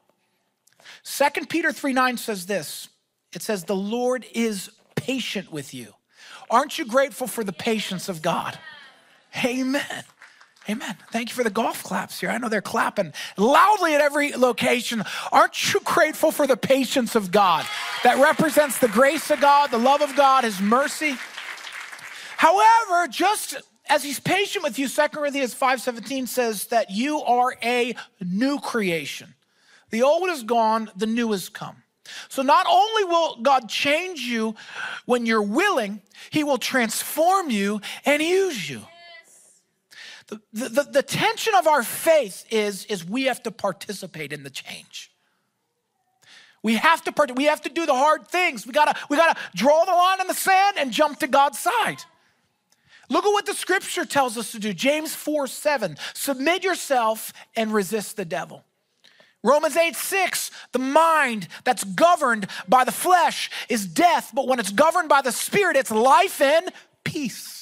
2 1.04 1.46
Peter 1.48 1.72
3 1.72 1.92
9 1.92 2.16
says 2.16 2.46
this 2.46 2.88
it 3.32 3.42
says, 3.42 3.64
The 3.64 3.76
Lord 3.76 4.24
is 4.32 4.70
patient 4.94 5.50
with 5.50 5.74
you. 5.74 5.94
Aren't 6.48 6.78
you 6.78 6.86
grateful 6.86 7.26
for 7.26 7.42
the 7.42 7.52
patience 7.52 8.08
of 8.08 8.22
God? 8.22 8.58
Amen. 9.44 10.04
Amen. 10.68 10.96
Thank 11.12 11.28
you 11.28 11.36
for 11.36 11.44
the 11.44 11.50
golf 11.50 11.84
claps 11.84 12.18
here. 12.18 12.28
I 12.28 12.38
know 12.38 12.48
they're 12.48 12.60
clapping 12.60 13.12
loudly 13.36 13.94
at 13.94 14.00
every 14.00 14.32
location. 14.32 15.04
Aren't 15.30 15.72
you 15.72 15.80
grateful 15.84 16.32
for 16.32 16.46
the 16.46 16.56
patience 16.56 17.14
of 17.14 17.30
God 17.30 17.64
that 18.02 18.20
represents 18.20 18.78
the 18.78 18.88
grace 18.88 19.30
of 19.30 19.40
God, 19.40 19.70
the 19.70 19.78
love 19.78 20.02
of 20.02 20.16
God, 20.16 20.42
His 20.42 20.60
mercy? 20.60 21.16
However, 22.36 23.06
just 23.08 23.56
as 23.88 24.02
He's 24.02 24.18
patient 24.18 24.64
with 24.64 24.76
you, 24.76 24.88
2 24.88 25.08
Corinthians 25.08 25.54
5:17 25.54 26.26
says 26.26 26.66
that 26.66 26.90
you 26.90 27.22
are 27.22 27.56
a 27.62 27.94
new 28.20 28.58
creation. 28.58 29.34
The 29.90 30.02
old 30.02 30.28
is 30.30 30.42
gone, 30.42 30.90
the 30.96 31.06
new 31.06 31.30
has 31.30 31.48
come. 31.48 31.76
So 32.28 32.42
not 32.42 32.66
only 32.68 33.04
will 33.04 33.36
God 33.42 33.68
change 33.68 34.20
you 34.20 34.56
when 35.04 35.26
you're 35.26 35.42
willing, 35.42 36.02
He 36.30 36.42
will 36.42 36.58
transform 36.58 37.50
you 37.50 37.80
and 38.04 38.20
use 38.20 38.68
you. 38.68 38.82
The, 40.28 40.40
the, 40.52 40.82
the, 40.90 41.02
tension 41.02 41.54
of 41.54 41.68
our 41.68 41.84
faith 41.84 42.44
is, 42.50 42.84
is 42.86 43.04
we 43.04 43.24
have 43.24 43.42
to 43.44 43.52
participate 43.52 44.32
in 44.32 44.42
the 44.42 44.50
change. 44.50 45.12
We 46.64 46.74
have 46.74 47.04
to 47.04 47.12
part, 47.12 47.36
we 47.36 47.44
have 47.44 47.62
to 47.62 47.68
do 47.68 47.86
the 47.86 47.94
hard 47.94 48.26
things. 48.26 48.66
We 48.66 48.72
gotta, 48.72 48.98
we 49.08 49.16
gotta 49.16 49.38
draw 49.54 49.84
the 49.84 49.92
line 49.92 50.20
in 50.20 50.26
the 50.26 50.34
sand 50.34 50.78
and 50.78 50.90
jump 50.90 51.20
to 51.20 51.28
God's 51.28 51.60
side. 51.60 52.02
Look 53.08 53.24
at 53.24 53.30
what 53.30 53.46
the 53.46 53.54
scripture 53.54 54.04
tells 54.04 54.36
us 54.36 54.50
to 54.50 54.58
do. 54.58 54.72
James 54.72 55.14
4 55.14 55.46
7. 55.46 55.96
Submit 56.14 56.64
yourself 56.64 57.32
and 57.54 57.72
resist 57.72 58.16
the 58.16 58.24
devil. 58.24 58.64
Romans 59.44 59.76
8 59.76 59.94
6, 59.94 60.50
the 60.72 60.80
mind 60.80 61.46
that's 61.62 61.84
governed 61.84 62.48
by 62.68 62.82
the 62.82 62.90
flesh 62.90 63.48
is 63.68 63.86
death, 63.86 64.32
but 64.34 64.48
when 64.48 64.58
it's 64.58 64.72
governed 64.72 65.08
by 65.08 65.22
the 65.22 65.30
spirit, 65.30 65.76
it's 65.76 65.92
life 65.92 66.40
and 66.40 66.72
peace. 67.04 67.55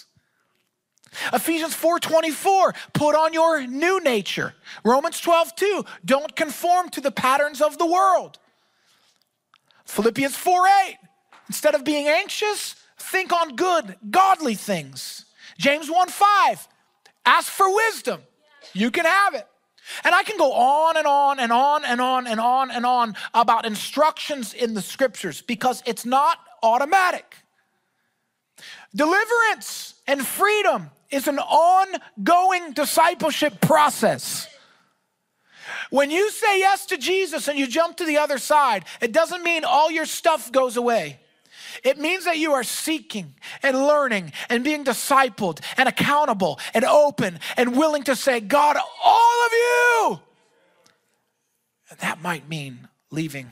Ephesians 1.33 1.75
4:24, 1.75 2.75
put 2.93 3.15
on 3.15 3.33
your 3.33 3.67
new 3.67 4.01
nature. 4.01 4.55
Romans 4.85 5.21
12:2, 5.21 5.87
don't 6.05 6.35
conform 6.37 6.89
to 6.91 7.01
the 7.01 7.11
patterns 7.11 7.61
of 7.61 7.79
the 7.79 7.87
world. 7.87 8.39
Philippians 9.87 10.37
4:8, 10.37 10.99
instead 11.49 11.75
of 11.75 11.85
being 11.85 12.09
anxious, 12.09 12.75
think 12.99 13.33
on 13.33 13.57
good, 13.57 13.97
godly 14.11 14.55
things. 14.55 15.25
James 15.59 15.89
1:5, 15.89 16.69
ask 17.25 17.51
for 17.51 17.73
wisdom. 17.73 18.23
You 18.73 18.91
can 18.91 19.05
have 19.05 19.35
it. 19.35 19.47
And 20.03 20.15
I 20.15 20.23
can 20.23 20.39
go 20.39 20.53
on 20.53 20.97
and 20.97 21.07
on 21.07 21.39
and 21.39 21.53
on 21.53 21.85
and 21.85 22.01
on 22.01 22.27
and 22.27 22.41
on 22.41 22.71
and 22.71 22.87
on 22.87 23.17
about 23.35 23.67
instructions 23.67 24.55
in 24.55 24.75
the 24.75 24.83
scriptures 24.83 25.43
because 25.43 25.83
it's 25.85 26.07
not 26.07 26.39
automatic. 26.63 27.37
Deliverance 28.95 29.94
and 30.07 30.27
freedom 30.27 30.91
is 31.11 31.29
an 31.29 31.39
ongoing 31.39 32.73
discipleship 32.73 33.61
process. 33.61 34.49
When 35.91 36.11
you 36.11 36.31
say 36.31 36.59
yes 36.59 36.87
to 36.87 36.97
Jesus 36.97 37.49
and 37.49 37.59
you 37.59 37.67
jump 37.67 37.97
to 37.99 38.05
the 38.05 38.19
other 38.19 38.39
side, 38.39 38.85
it 39.01 39.13
doesn't 39.13 39.43
mean 39.43 39.65
all 39.65 39.91
your 39.91 40.07
stuff 40.07 40.51
goes 40.51 40.77
away. 40.77 41.21
It 41.83 41.99
means 41.99 42.25
that 42.25 42.39
you 42.39 42.53
are 42.53 42.63
seeking 42.63 43.35
and 43.63 43.77
learning 43.77 44.33
and 44.49 44.63
being 44.63 44.85
discipled 44.85 45.61
and 45.77 45.89
accountable 45.89 46.61
and 46.73 46.85
open 46.85 47.41
and 47.57 47.77
willing 47.77 48.05
to 48.05 48.17
say, 48.17 48.41
God, 48.41 48.77
all 49.03 49.47
of 49.47 49.53
you. 49.53 50.21
And 51.91 51.99
that 52.01 52.23
might 52.23 52.49
mean 52.49 52.89
leaving 53.11 53.51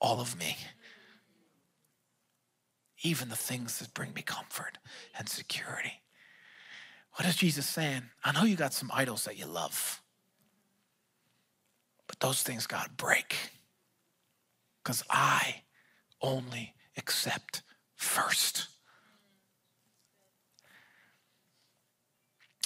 all 0.00 0.20
of 0.20 0.38
me, 0.38 0.56
even 3.02 3.28
the 3.28 3.36
things 3.36 3.78
that 3.78 3.94
bring 3.94 4.12
me 4.14 4.22
comfort 4.22 4.78
and 5.16 5.28
security. 5.28 6.02
What 7.14 7.26
is 7.28 7.36
Jesus 7.36 7.66
saying? 7.66 8.02
I 8.24 8.32
know 8.32 8.44
you 8.44 8.56
got 8.56 8.72
some 8.72 8.90
idols 8.92 9.24
that 9.24 9.38
you 9.38 9.46
love, 9.46 10.02
but 12.06 12.20
those 12.20 12.42
things 12.42 12.66
got 12.66 12.84
to 12.84 12.90
break 12.90 13.36
because 14.82 15.02
I 15.10 15.62
only 16.22 16.74
accept 16.96 17.62
first. 17.96 18.68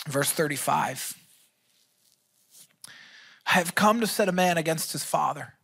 Verse 0.08 0.30
35 0.30 1.18
I 3.46 3.50
have 3.50 3.74
come 3.74 4.00
to 4.00 4.06
set 4.06 4.28
a 4.28 4.32
man 4.32 4.56
against 4.56 4.92
his 4.92 5.04
father, 5.04 5.54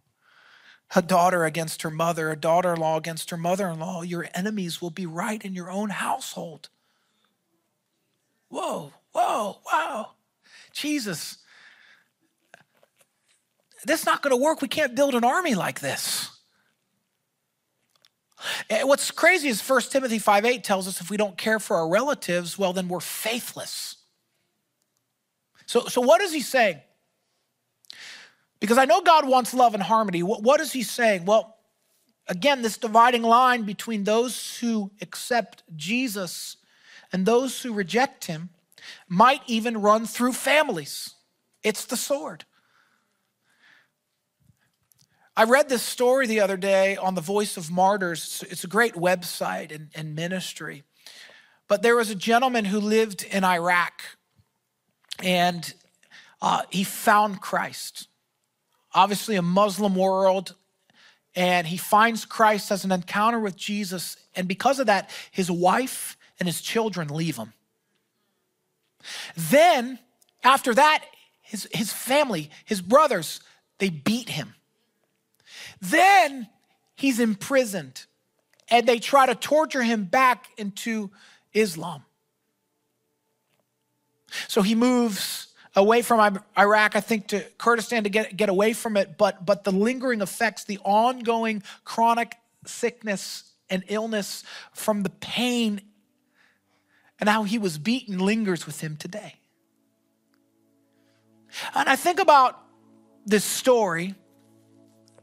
a 0.94 1.02
daughter 1.02 1.44
against 1.44 1.82
her 1.82 1.90
mother, 1.90 2.30
a 2.30 2.36
daughter 2.36 2.74
in 2.74 2.80
law 2.80 2.96
against 2.96 3.30
her 3.30 3.36
mother 3.36 3.68
in 3.68 3.78
law. 3.78 4.02
Your 4.02 4.28
enemies 4.34 4.80
will 4.80 4.90
be 4.90 5.06
right 5.06 5.44
in 5.44 5.54
your 5.54 5.70
own 5.70 5.90
household. 5.90 6.68
Whoa, 8.48 8.92
whoa, 9.12 9.58
wow. 9.70 10.12
Jesus, 10.72 11.38
this 13.84 14.00
is 14.00 14.06
not 14.06 14.22
going 14.22 14.30
to 14.30 14.42
work. 14.42 14.62
We 14.62 14.68
can't 14.68 14.94
build 14.94 15.14
an 15.14 15.24
army 15.24 15.54
like 15.54 15.80
this. 15.80 16.30
Eh, 18.70 18.84
what's 18.84 19.10
crazy 19.10 19.48
is 19.48 19.60
1 19.60 19.82
Timothy 19.82 20.18
5 20.18 20.44
8 20.44 20.64
tells 20.64 20.86
us 20.86 21.00
if 21.00 21.10
we 21.10 21.16
don't 21.16 21.36
care 21.36 21.58
for 21.58 21.76
our 21.76 21.88
relatives, 21.88 22.58
well, 22.58 22.72
then 22.72 22.88
we're 22.88 23.00
faithless. 23.00 23.96
So, 25.66 25.86
so 25.86 26.00
what 26.00 26.20
is 26.22 26.32
he 26.32 26.40
saying? 26.40 26.80
Because 28.60 28.78
I 28.78 28.84
know 28.84 29.00
God 29.00 29.28
wants 29.28 29.54
love 29.54 29.74
and 29.74 29.82
harmony. 29.82 30.22
What, 30.22 30.42
what 30.42 30.60
is 30.60 30.72
he 30.72 30.82
saying? 30.82 31.24
Well, 31.24 31.56
again, 32.26 32.62
this 32.62 32.76
dividing 32.76 33.22
line 33.22 33.62
between 33.62 34.04
those 34.04 34.58
who 34.58 34.90
accept 35.00 35.62
Jesus 35.76 36.56
and 37.12 37.24
those 37.24 37.62
who 37.62 37.72
reject 37.72 38.26
him 38.26 38.50
might 39.08 39.42
even 39.46 39.80
run 39.80 40.06
through 40.06 40.32
families. 40.32 41.14
It's 41.62 41.84
the 41.84 41.96
sword. 41.96 42.44
I 45.36 45.44
read 45.44 45.68
this 45.68 45.82
story 45.82 46.26
the 46.26 46.40
other 46.40 46.56
day 46.56 46.96
on 46.96 47.14
the 47.14 47.20
Voice 47.20 47.56
of 47.56 47.70
Martyrs. 47.70 48.42
It's 48.50 48.64
a 48.64 48.68
great 48.68 48.94
website 48.94 49.72
and, 49.72 49.88
and 49.94 50.16
ministry. 50.16 50.82
But 51.68 51.82
there 51.82 51.94
was 51.94 52.10
a 52.10 52.16
gentleman 52.16 52.64
who 52.64 52.80
lived 52.80 53.22
in 53.22 53.44
Iraq 53.44 54.02
and 55.22 55.72
uh, 56.42 56.62
he 56.70 56.82
found 56.82 57.40
Christ. 57.40 58.08
Obviously, 58.94 59.36
a 59.36 59.42
Muslim 59.42 59.94
world, 59.94 60.54
and 61.34 61.66
he 61.66 61.76
finds 61.76 62.24
Christ 62.24 62.70
as 62.70 62.84
an 62.84 62.92
encounter 62.92 63.38
with 63.38 63.56
Jesus. 63.56 64.16
And 64.34 64.48
because 64.48 64.80
of 64.80 64.86
that, 64.86 65.10
his 65.30 65.50
wife 65.50 66.16
and 66.40 66.46
his 66.46 66.60
children 66.60 67.08
leave 67.08 67.36
him. 67.36 67.52
Then, 69.36 69.98
after 70.42 70.74
that, 70.74 71.04
his, 71.42 71.68
his 71.72 71.92
family, 71.92 72.50
his 72.64 72.80
brothers, 72.80 73.40
they 73.78 73.90
beat 73.90 74.28
him. 74.28 74.54
Then 75.80 76.48
he's 76.96 77.20
imprisoned 77.20 78.04
and 78.70 78.86
they 78.86 78.98
try 78.98 79.26
to 79.26 79.34
torture 79.34 79.82
him 79.82 80.04
back 80.04 80.48
into 80.58 81.10
Islam. 81.54 82.04
So 84.46 84.62
he 84.62 84.74
moves 84.74 85.47
away 85.76 86.02
from 86.02 86.40
Iraq, 86.58 86.96
I 86.96 87.00
think, 87.00 87.28
to 87.28 87.40
Kurdistan 87.58 88.04
to 88.04 88.10
get, 88.10 88.36
get 88.36 88.48
away 88.48 88.72
from 88.72 88.96
it. 88.96 89.16
But, 89.18 89.44
but 89.44 89.64
the 89.64 89.72
lingering 89.72 90.20
effects, 90.20 90.64
the 90.64 90.78
ongoing 90.84 91.62
chronic 91.84 92.36
sickness 92.66 93.52
and 93.70 93.84
illness 93.88 94.44
from 94.72 95.02
the 95.02 95.10
pain 95.10 95.80
and 97.20 97.28
how 97.28 97.42
he 97.44 97.58
was 97.58 97.78
beaten 97.78 98.18
lingers 98.18 98.66
with 98.66 98.80
him 98.80 98.96
today. 98.96 99.34
And 101.74 101.88
I 101.88 101.96
think 101.96 102.20
about 102.20 102.58
this 103.26 103.44
story 103.44 104.14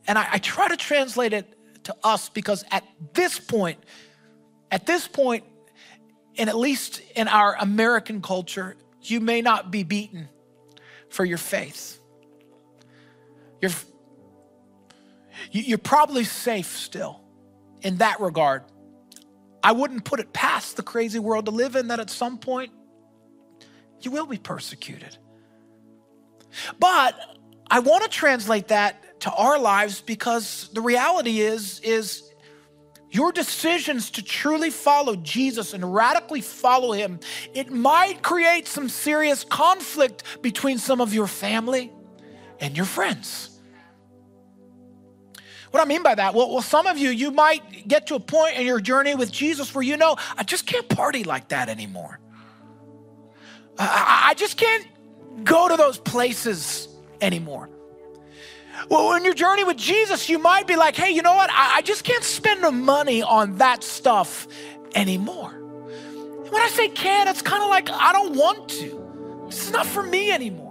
and 0.08 0.18
I, 0.18 0.28
I 0.34 0.38
try 0.38 0.68
to 0.68 0.78
translate 0.78 1.34
it 1.34 1.52
to 1.86 1.96
us 2.04 2.30
because 2.30 2.64
at 2.72 2.84
this 3.14 3.40
point, 3.40 3.80
at 4.72 4.86
this 4.86 5.08
point, 5.08 5.44
and 6.38 6.50
at 6.50 6.58
least 6.58 7.02
in 7.16 7.28
our 7.28 7.56
American 7.60 8.22
culture, 8.22 8.76
you 9.02 9.20
may 9.20 9.42
not 9.42 9.72
be 9.72 9.84
beaten 9.84 10.28
for 11.10 11.26
your 11.26 11.38
faith. 11.38 12.00
You're, 13.62 13.72
you're 15.52 15.78
probably 15.78 16.24
safe 16.24 16.78
still 16.78 17.22
in 17.82 17.98
that 17.98 18.20
regard. 18.20 18.64
I 19.64 19.72
wouldn't 19.72 20.06
put 20.06 20.20
it 20.20 20.32
past 20.34 20.78
the 20.78 20.84
crazy 20.84 21.20
world 21.20 21.46
to 21.46 21.52
live 21.52 21.76
in 21.76 21.88
that 21.88 22.00
at 22.00 22.10
some 22.10 22.38
point 22.38 22.72
you 24.02 24.12
will 24.12 24.28
be 24.28 24.38
persecuted. 24.38 25.18
But 26.80 27.20
I 27.70 27.80
want 27.80 28.04
to 28.04 28.10
translate 28.10 28.68
that 28.70 29.20
to 29.22 29.32
our 29.32 29.58
lives 29.58 30.02
because 30.02 30.70
the 30.74 30.82
reality 30.82 31.40
is 31.40 31.80
is 31.80 32.32
your 33.16 33.32
decisions 33.32 34.12
to 34.12 34.22
truly 34.22 34.70
follow 34.70 35.16
Jesus 35.16 35.74
and 35.74 35.94
radically 35.94 36.42
follow 36.42 36.92
him 36.92 37.20
it 37.54 37.72
might 37.72 38.22
create 38.22 38.68
some 38.68 38.90
serious 38.90 39.44
conflict 39.44 40.24
between 40.42 40.78
some 40.78 41.02
of 41.02 41.14
your 41.14 41.28
family 41.28 41.92
and 42.60 42.76
your 42.76 42.86
friends 42.86 43.56
what 45.76 45.82
I 45.82 45.88
mean 45.88 46.04
by 46.04 46.16
that? 46.16 46.34
Well, 46.34 46.54
well, 46.54 46.62
some 46.62 46.88
of 46.88 46.98
you, 46.98 47.10
you 47.10 47.32
might 47.32 47.86
get 47.86 48.08
to 48.08 48.16
a 48.16 48.20
point 48.22 48.56
in 48.56 48.66
your 48.66 48.80
journey 48.80 49.14
with 49.14 49.30
Jesus 49.30 49.76
where 49.76 49.84
you 49.84 49.98
know, 49.98 50.16
I 50.38 50.44
just 50.44 50.66
can't 50.66 50.88
party 50.88 51.26
like 51.26 51.50
that 51.50 51.68
anymore. 51.68 52.18
I, 53.78 54.28
I 54.30 54.34
just 54.36 54.56
can't 54.56 54.88
go 55.44 55.68
to 55.68 55.76
those 55.76 55.98
places 55.98 56.88
anymore. 57.20 57.70
Well, 58.90 59.14
in 59.14 59.26
your 59.26 59.34
journey 59.34 59.64
with 59.64 59.78
Jesus, 59.78 60.30
you 60.30 60.40
might 60.40 60.68
be 60.68 60.76
like, 60.76 60.96
hey, 60.96 61.12
you 61.12 61.22
know 61.22 61.36
what? 61.36 61.50
I, 61.52 61.78
I 61.78 61.82
just 61.82 62.04
can't 62.04 62.24
spend 62.24 62.64
the 62.64 62.72
money 62.72 63.24
on 63.24 63.58
that 63.58 63.84
stuff 63.84 64.48
anymore. 64.94 65.52
And 65.52 66.52
when 66.52 66.62
I 66.62 66.68
say 66.68 66.90
can, 66.90 67.28
it's 67.28 67.42
kind 67.42 67.64
of 67.64 67.70
like 67.70 67.90
I 67.90 68.14
don't 68.14 68.36
want 68.36 68.70
to. 68.70 69.46
This 69.48 69.68
is 69.68 69.72
not 69.72 69.86
for 69.86 70.04
me 70.04 70.32
anymore. 70.32 70.66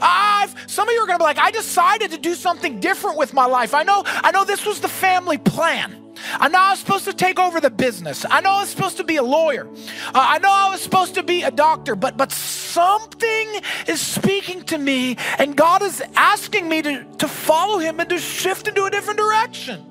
I've 0.00 0.54
some 0.66 0.88
of 0.88 0.94
you 0.94 1.00
are 1.00 1.06
gonna 1.06 1.18
be 1.18 1.24
like, 1.24 1.38
I 1.38 1.50
decided 1.50 2.10
to 2.12 2.18
do 2.18 2.34
something 2.34 2.80
different 2.80 3.16
with 3.16 3.32
my 3.32 3.46
life. 3.46 3.74
I 3.74 3.82
know, 3.82 4.02
I 4.06 4.30
know 4.30 4.44
this 4.44 4.66
was 4.66 4.80
the 4.80 4.88
family 4.88 5.38
plan. 5.38 6.09
I 6.34 6.48
know 6.48 6.58
I 6.60 6.70
was 6.70 6.78
supposed 6.80 7.04
to 7.06 7.12
take 7.12 7.38
over 7.38 7.60
the 7.60 7.70
business. 7.70 8.24
I 8.28 8.40
know 8.40 8.50
I 8.50 8.60
was 8.60 8.70
supposed 8.70 8.96
to 8.98 9.04
be 9.04 9.16
a 9.16 9.22
lawyer. 9.22 9.68
Uh, 9.68 10.12
I 10.14 10.38
know 10.38 10.50
I 10.50 10.70
was 10.70 10.80
supposed 10.80 11.14
to 11.14 11.22
be 11.22 11.42
a 11.42 11.50
doctor, 11.50 11.94
but 11.94 12.16
but 12.16 12.32
something 12.32 13.48
is 13.86 14.00
speaking 14.00 14.62
to 14.64 14.78
me, 14.78 15.16
and 15.38 15.56
God 15.56 15.82
is 15.82 16.02
asking 16.16 16.68
me 16.68 16.82
to, 16.82 17.04
to 17.18 17.28
follow 17.28 17.78
Him 17.78 18.00
and 18.00 18.08
to 18.10 18.18
shift 18.18 18.68
into 18.68 18.84
a 18.84 18.90
different 18.90 19.18
direction. 19.18 19.86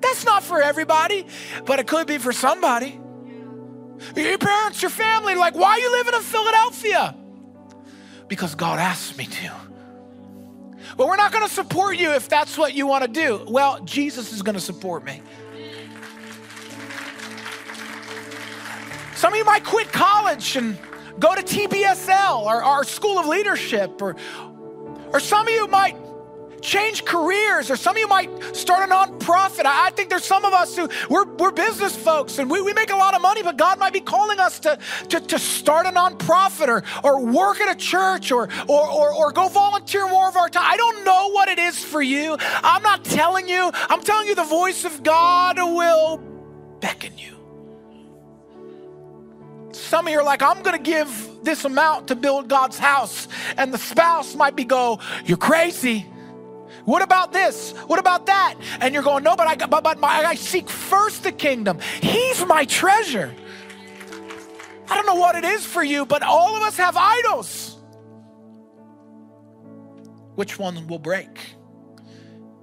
That's 0.00 0.24
not 0.24 0.42
for 0.42 0.62
everybody, 0.62 1.26
but 1.64 1.78
it 1.78 1.86
could 1.86 2.06
be 2.06 2.18
for 2.18 2.32
somebody. 2.32 3.00
Your 4.14 4.38
parents, 4.38 4.80
your 4.80 4.90
family, 4.90 5.34
like, 5.34 5.54
why 5.54 5.70
are 5.70 5.78
you 5.78 5.90
living 5.92 6.14
in 6.14 6.22
Philadelphia? 6.22 7.16
Because 8.28 8.54
God 8.54 8.78
asked 8.78 9.18
me 9.18 9.26
to. 9.26 9.52
Well, 10.96 11.08
we're 11.08 11.16
not 11.16 11.32
going 11.32 11.46
to 11.46 11.52
support 11.52 11.96
you 11.96 12.12
if 12.12 12.28
that's 12.28 12.56
what 12.56 12.74
you 12.74 12.86
want 12.86 13.04
to 13.04 13.10
do. 13.10 13.44
Well, 13.48 13.80
Jesus 13.84 14.32
is 14.32 14.42
going 14.42 14.54
to 14.54 14.60
support 14.60 15.04
me. 15.04 15.22
Some 19.18 19.32
of 19.32 19.36
you 19.36 19.44
might 19.44 19.64
quit 19.64 19.90
college 19.92 20.54
and 20.54 20.78
go 21.18 21.34
to 21.34 21.42
TBSL 21.42 22.40
or 22.40 22.62
our 22.62 22.84
School 22.84 23.18
of 23.18 23.26
Leadership, 23.26 24.00
or, 24.00 24.14
or 25.12 25.18
some 25.18 25.48
of 25.48 25.52
you 25.52 25.66
might 25.66 25.96
change 26.60 27.04
careers, 27.04 27.68
or 27.68 27.74
some 27.74 27.96
of 27.96 27.98
you 27.98 28.06
might 28.06 28.30
start 28.54 28.88
a 28.88 28.92
nonprofit. 28.94 29.64
I, 29.64 29.88
I 29.88 29.90
think 29.90 30.08
there's 30.08 30.24
some 30.24 30.44
of 30.44 30.52
us 30.52 30.76
who 30.76 30.88
we're, 31.10 31.24
we're 31.34 31.50
business 31.50 31.96
folks 31.96 32.38
and 32.38 32.48
we, 32.48 32.62
we 32.62 32.72
make 32.74 32.90
a 32.90 32.96
lot 32.96 33.14
of 33.14 33.20
money, 33.20 33.42
but 33.42 33.56
God 33.56 33.80
might 33.80 33.92
be 33.92 34.00
calling 34.00 34.38
us 34.38 34.60
to, 34.60 34.78
to, 35.08 35.18
to 35.18 35.38
start 35.40 35.86
a 35.86 35.90
nonprofit 35.90 36.68
or, 36.68 36.84
or 37.02 37.20
work 37.20 37.60
at 37.60 37.74
a 37.74 37.76
church 37.76 38.30
or, 38.30 38.48
or, 38.68 38.88
or, 38.88 39.12
or 39.12 39.32
go 39.32 39.48
volunteer 39.48 40.08
more 40.08 40.28
of 40.28 40.36
our 40.36 40.48
time. 40.48 40.62
I 40.64 40.76
don't 40.76 41.04
know 41.04 41.32
what 41.32 41.48
it 41.48 41.58
is 41.58 41.76
for 41.82 42.00
you. 42.00 42.36
I'm 42.38 42.84
not 42.84 43.04
telling 43.04 43.48
you, 43.48 43.72
I'm 43.74 44.00
telling 44.00 44.28
you 44.28 44.36
the 44.36 44.44
voice 44.44 44.84
of 44.84 45.02
God 45.02 45.56
will 45.56 46.18
beckon 46.78 47.18
you. 47.18 47.37
Some 49.78 50.06
of 50.06 50.12
you 50.12 50.18
are 50.18 50.24
like, 50.24 50.42
I'm 50.42 50.62
going 50.62 50.76
to 50.76 50.82
give 50.82 51.38
this 51.42 51.64
amount 51.64 52.08
to 52.08 52.16
build 52.16 52.48
God's 52.48 52.78
house. 52.78 53.28
And 53.56 53.72
the 53.72 53.78
spouse 53.78 54.34
might 54.34 54.56
be 54.56 54.64
go, 54.64 55.00
you're 55.24 55.38
crazy. 55.38 56.06
What 56.84 57.02
about 57.02 57.32
this? 57.32 57.72
What 57.86 57.98
about 57.98 58.26
that? 58.26 58.56
And 58.80 58.92
you're 58.92 59.02
going, 59.02 59.22
no, 59.22 59.36
but 59.36 59.46
I, 59.46 59.54
but, 59.56 59.84
but 59.84 59.98
my, 59.98 60.08
I 60.08 60.34
seek 60.34 60.68
first 60.68 61.22
the 61.22 61.32
kingdom. 61.32 61.78
He's 62.02 62.44
my 62.44 62.64
treasure. 62.64 63.34
I 64.90 64.94
don't 64.94 65.06
know 65.06 65.16
what 65.16 65.36
it 65.36 65.44
is 65.44 65.64
for 65.64 65.82
you, 65.82 66.06
but 66.06 66.22
all 66.22 66.56
of 66.56 66.62
us 66.62 66.76
have 66.76 66.96
idols. 66.96 67.76
Which 70.34 70.58
one 70.58 70.86
will 70.86 70.98
break? 70.98 71.38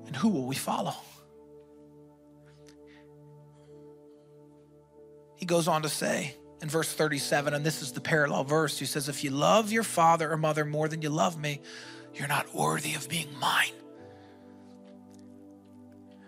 And 0.07 0.15
who 0.15 0.29
will 0.29 0.45
we 0.45 0.55
follow? 0.55 0.95
He 5.35 5.45
goes 5.45 5.67
on 5.67 5.83
to 5.83 5.89
say, 5.89 6.35
in 6.65 6.69
verse 6.69 6.91
37, 6.91 7.53
and 7.53 7.63
this 7.63 7.83
is 7.83 7.91
the 7.91 8.01
parallel 8.01 8.43
verse. 8.43 8.79
He 8.79 8.87
says, 8.87 9.07
If 9.07 9.23
you 9.23 9.29
love 9.29 9.71
your 9.71 9.83
father 9.83 10.31
or 10.31 10.35
mother 10.35 10.65
more 10.65 10.87
than 10.87 11.03
you 11.03 11.09
love 11.09 11.39
me, 11.39 11.61
you're 12.15 12.27
not 12.27 12.55
worthy 12.55 12.95
of 12.95 13.07
being 13.07 13.27
mine. 13.39 13.73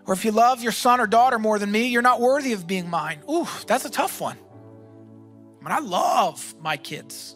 Or 0.06 0.14
if 0.14 0.24
you 0.24 0.32
love 0.32 0.62
your 0.62 0.72
son 0.72 1.00
or 1.00 1.08
daughter 1.08 1.40
more 1.40 1.58
than 1.58 1.72
me, 1.72 1.88
you're 1.88 2.04
not 2.04 2.22
worthy 2.22 2.54
of 2.54 2.68
being 2.68 2.88
mine. 2.88 3.20
Ooh, 3.28 3.48
that's 3.66 3.84
a 3.86 3.90
tough 3.90 4.22
one. 4.22 4.38
I 5.60 5.64
mean, 5.64 5.72
I 5.72 5.80
love 5.80 6.54
my 6.62 6.78
kids. 6.78 7.36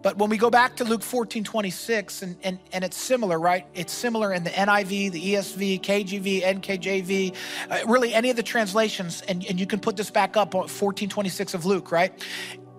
But 0.00 0.16
when 0.16 0.30
we 0.30 0.36
go 0.36 0.48
back 0.48 0.76
to 0.76 0.84
Luke 0.84 1.02
14, 1.02 1.42
26, 1.42 2.22
and, 2.22 2.36
and, 2.44 2.58
and 2.72 2.84
it's 2.84 2.96
similar, 2.96 3.38
right? 3.38 3.66
It's 3.74 3.92
similar 3.92 4.32
in 4.32 4.44
the 4.44 4.50
NIV, 4.50 5.10
the 5.10 5.34
ESV, 5.34 5.80
KJV, 5.80 6.42
NKJV, 6.42 7.34
uh, 7.68 7.78
really 7.86 8.14
any 8.14 8.30
of 8.30 8.36
the 8.36 8.42
translations, 8.42 9.22
and, 9.22 9.44
and 9.46 9.58
you 9.58 9.66
can 9.66 9.80
put 9.80 9.96
this 9.96 10.10
back 10.10 10.36
up 10.36 10.54
on 10.54 10.68
14, 10.68 11.08
26 11.08 11.54
of 11.54 11.64
Luke, 11.64 11.90
right? 11.90 12.12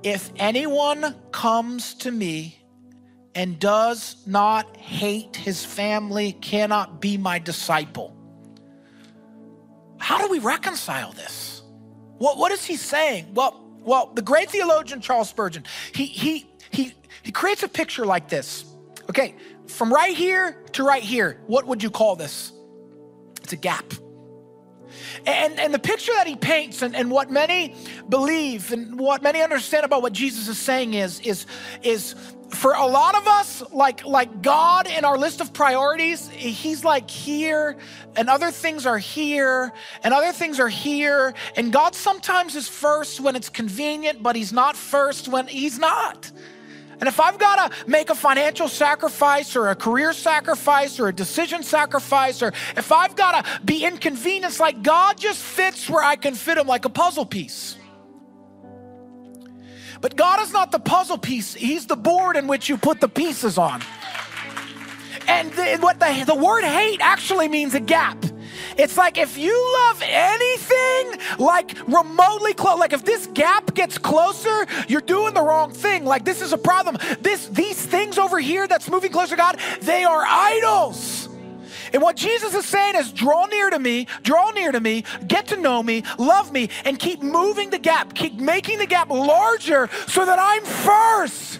If 0.01 0.31
anyone 0.37 1.13
comes 1.31 1.93
to 1.95 2.11
me 2.11 2.57
and 3.35 3.59
does 3.59 4.15
not 4.25 4.77
hate 4.77 5.35
his 5.35 5.65
family, 5.65 6.31
cannot 6.33 7.01
be 7.01 7.17
my 7.17 7.37
disciple. 7.37 8.15
How 9.97 10.17
do 10.19 10.29
we 10.29 10.39
reconcile 10.39 11.11
this? 11.11 11.61
What, 12.17 12.37
what 12.37 12.53
is 12.53 12.63
he 12.63 12.77
saying? 12.77 13.33
Well, 13.33 13.65
well, 13.81 14.11
the 14.13 14.21
great 14.21 14.49
theologian 14.49 15.01
Charles 15.01 15.29
Spurgeon, 15.29 15.63
he, 15.93 16.05
he, 16.05 16.48
he, 16.71 16.93
he 17.23 17.31
creates 17.31 17.63
a 17.63 17.67
picture 17.67 18.05
like 18.05 18.29
this. 18.29 18.65
Okay, 19.09 19.35
from 19.67 19.93
right 19.93 20.15
here 20.15 20.63
to 20.73 20.83
right 20.83 21.03
here, 21.03 21.41
what 21.47 21.65
would 21.67 21.81
you 21.81 21.89
call 21.89 22.15
this? 22.15 22.51
It's 23.43 23.53
a 23.53 23.57
gap. 23.57 23.85
And, 25.25 25.59
and 25.59 25.73
the 25.73 25.79
picture 25.79 26.13
that 26.13 26.27
he 26.27 26.35
paints 26.35 26.81
and, 26.81 26.95
and 26.95 27.11
what 27.11 27.29
many 27.29 27.75
believe 28.07 28.71
and 28.71 28.99
what 28.99 29.21
many 29.21 29.41
understand 29.41 29.85
about 29.85 30.01
what 30.01 30.13
Jesus 30.13 30.47
is 30.47 30.57
saying 30.57 30.93
is, 30.93 31.19
is, 31.21 31.45
is 31.81 32.15
for 32.49 32.73
a 32.73 32.85
lot 32.85 33.15
of 33.15 33.27
us, 33.27 33.63
like 33.71 34.05
like 34.05 34.41
God 34.41 34.87
in 34.89 35.05
our 35.05 35.17
list 35.17 35.41
of 35.41 35.53
priorities, 35.53 36.29
He's 36.29 36.83
like 36.83 37.09
here, 37.09 37.77
and 38.15 38.29
other 38.29 38.51
things 38.51 38.85
are 38.85 38.97
here, 38.97 39.71
and 40.03 40.13
other 40.13 40.31
things 40.31 40.59
are 40.59 40.69
here. 40.69 41.33
And 41.55 41.71
God 41.71 41.95
sometimes 41.95 42.55
is 42.55 42.67
first 42.67 43.19
when 43.19 43.35
it's 43.35 43.49
convenient, 43.49 44.23
but 44.23 44.35
He's 44.35 44.51
not 44.51 44.75
first 44.75 45.27
when 45.27 45.47
He's 45.47 45.77
not. 45.77 46.31
And 46.99 47.07
if 47.07 47.19
I've 47.19 47.39
got 47.39 47.71
to 47.71 47.89
make 47.89 48.09
a 48.09 48.15
financial 48.15 48.67
sacrifice 48.67 49.55
or 49.55 49.69
a 49.69 49.75
career 49.75 50.11
sacrifice 50.11 50.99
or 50.99 51.07
a 51.07 51.13
decision 51.13 51.63
sacrifice, 51.63 52.41
or 52.41 52.49
if 52.75 52.91
I've 52.91 53.15
got 53.15 53.45
to 53.45 53.61
be 53.63 53.85
inconvenienced, 53.85 54.59
like 54.59 54.83
God 54.83 55.17
just 55.17 55.41
fits 55.41 55.89
where 55.89 56.03
I 56.03 56.17
can 56.17 56.35
fit 56.35 56.57
Him 56.57 56.67
like 56.67 56.83
a 56.83 56.89
puzzle 56.89 57.25
piece. 57.25 57.77
But 60.01 60.15
God 60.15 60.41
is 60.41 60.51
not 60.51 60.71
the 60.71 60.79
puzzle 60.79 61.17
piece, 61.17 61.53
He's 61.53 61.85
the 61.87 61.95
board 61.95 62.35
in 62.35 62.47
which 62.47 62.67
you 62.67 62.77
put 62.77 62.99
the 62.99 63.09
pieces 63.09 63.57
on. 63.57 63.81
And 65.27 65.51
the, 65.53 65.77
what 65.79 65.99
the, 65.99 66.23
the 66.25 66.35
word 66.35 66.63
hate 66.63 66.99
actually 67.01 67.47
means 67.47 67.75
a 67.75 67.79
gap. 67.79 68.25
It's 68.77 68.97
like 68.97 69.17
if 69.17 69.37
you 69.37 69.53
love 69.73 70.01
anything 70.05 71.19
like 71.37 71.77
remotely 71.87 72.53
close, 72.53 72.79
like 72.79 72.93
if 72.93 73.05
this 73.05 73.27
gap 73.27 73.73
gets 73.73 73.97
closer, 73.97 74.65
you're 74.87 75.01
doing 75.01 75.33
the 75.33 75.41
wrong 75.41 75.71
thing. 75.71 76.05
Like 76.05 76.25
this 76.25 76.41
is 76.41 76.53
a 76.53 76.57
problem. 76.57 76.97
This 77.21 77.47
these 77.47 77.83
things 77.85 78.17
over 78.17 78.39
here 78.39 78.67
that's 78.67 78.89
moving 78.89 79.11
closer 79.11 79.31
to 79.31 79.37
God, 79.37 79.59
they 79.81 80.03
are 80.03 80.23
idols. 80.25 81.29
And 81.93 82.01
what 82.01 82.15
Jesus 82.15 82.53
is 82.53 82.65
saying 82.65 82.95
is 82.95 83.11
draw 83.11 83.45
near 83.47 83.69
to 83.69 83.79
me, 83.79 84.07
draw 84.23 84.51
near 84.51 84.71
to 84.71 84.79
me, 84.79 85.03
get 85.27 85.47
to 85.47 85.57
know 85.57 85.81
me, 85.81 86.03
love 86.17 86.51
me, 86.51 86.69
and 86.85 86.99
keep 86.99 87.21
moving 87.21 87.69
the 87.69 87.79
gap, 87.79 88.13
keep 88.13 88.35
making 88.35 88.77
the 88.77 88.85
gap 88.85 89.09
larger 89.09 89.89
so 90.07 90.25
that 90.25 90.37
I'm 90.39 90.63
first. 90.63 91.59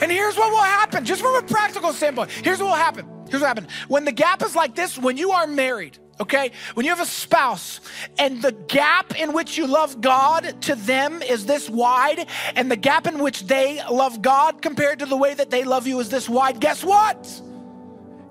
And 0.00 0.10
here's 0.10 0.36
what 0.36 0.50
will 0.50 0.62
happen, 0.62 1.04
just 1.04 1.22
from 1.22 1.34
a 1.36 1.42
practical 1.42 1.92
standpoint. 1.92 2.30
Here's 2.30 2.58
what 2.58 2.66
will 2.66 2.74
happen. 2.74 3.06
Here's 3.28 3.40
what 3.40 3.48
happened. 3.48 3.68
When 3.88 4.04
the 4.04 4.12
gap 4.12 4.42
is 4.42 4.56
like 4.56 4.74
this, 4.74 4.98
when 4.98 5.16
you 5.16 5.30
are 5.30 5.46
married, 5.46 5.98
okay, 6.20 6.52
when 6.74 6.84
you 6.84 6.90
have 6.90 7.00
a 7.00 7.06
spouse 7.06 7.80
and 8.18 8.42
the 8.42 8.52
gap 8.52 9.18
in 9.18 9.32
which 9.32 9.56
you 9.56 9.66
love 9.66 10.00
God 10.00 10.62
to 10.62 10.74
them 10.74 11.22
is 11.22 11.46
this 11.46 11.68
wide, 11.70 12.26
and 12.54 12.70
the 12.70 12.76
gap 12.76 13.06
in 13.06 13.18
which 13.18 13.46
they 13.46 13.80
love 13.90 14.22
God 14.22 14.62
compared 14.62 14.98
to 15.00 15.06
the 15.06 15.16
way 15.16 15.34
that 15.34 15.50
they 15.50 15.64
love 15.64 15.86
you 15.86 16.00
is 16.00 16.08
this 16.08 16.28
wide, 16.28 16.60
guess 16.60 16.84
what? 16.84 17.42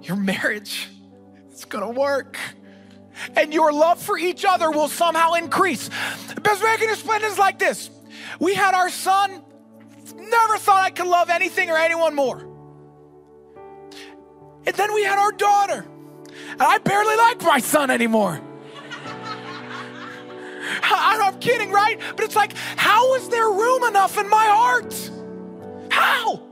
Your 0.02 0.18
marriage 0.18 0.90
it's 1.58 1.66
gonna 1.66 1.90
work. 1.90 2.38
And 3.36 3.52
your 3.52 3.74
love 3.74 4.00
for 4.00 4.16
each 4.16 4.46
other 4.46 4.70
will 4.70 4.90
somehow 4.90 5.34
increase. 5.34 5.90
The 6.36 6.40
best 6.40 6.64
way 6.64 6.70
I 6.70 6.78
can 6.78 6.92
explain 6.92 7.24
is 7.24 7.40
like 7.40 7.58
this 7.58 7.90
We 8.40 8.54
had 8.54 8.76
our 8.76 8.92
son, 8.92 9.42
never 10.16 10.60
thought 10.60 10.84
I 10.84 10.92
could 10.92 11.08
love 11.08 11.32
anything 11.32 11.72
or 11.72 11.78
anyone 11.78 12.14
more. 12.14 12.48
And 14.68 14.76
then 14.76 14.94
we 14.94 15.04
had 15.04 15.18
our 15.18 15.32
daughter, 15.32 15.84
and 16.52 16.62
I 16.62 16.78
barely 16.80 17.16
like 17.16 17.42
my 17.42 17.60
son 17.60 17.90
anymore. 17.90 18.42
I, 20.84 21.22
I'm 21.24 21.40
kidding, 21.40 21.72
right? 21.72 22.00
But 22.16 22.26
it's 22.26 22.36
like, 22.36 22.54
how 22.76 23.16
is 23.16 23.30
there 23.30 23.50
room 23.50 23.84
enough 23.86 24.18
in 24.18 24.30
my 24.30 24.46
heart? 24.46 25.12
How? 25.92 26.48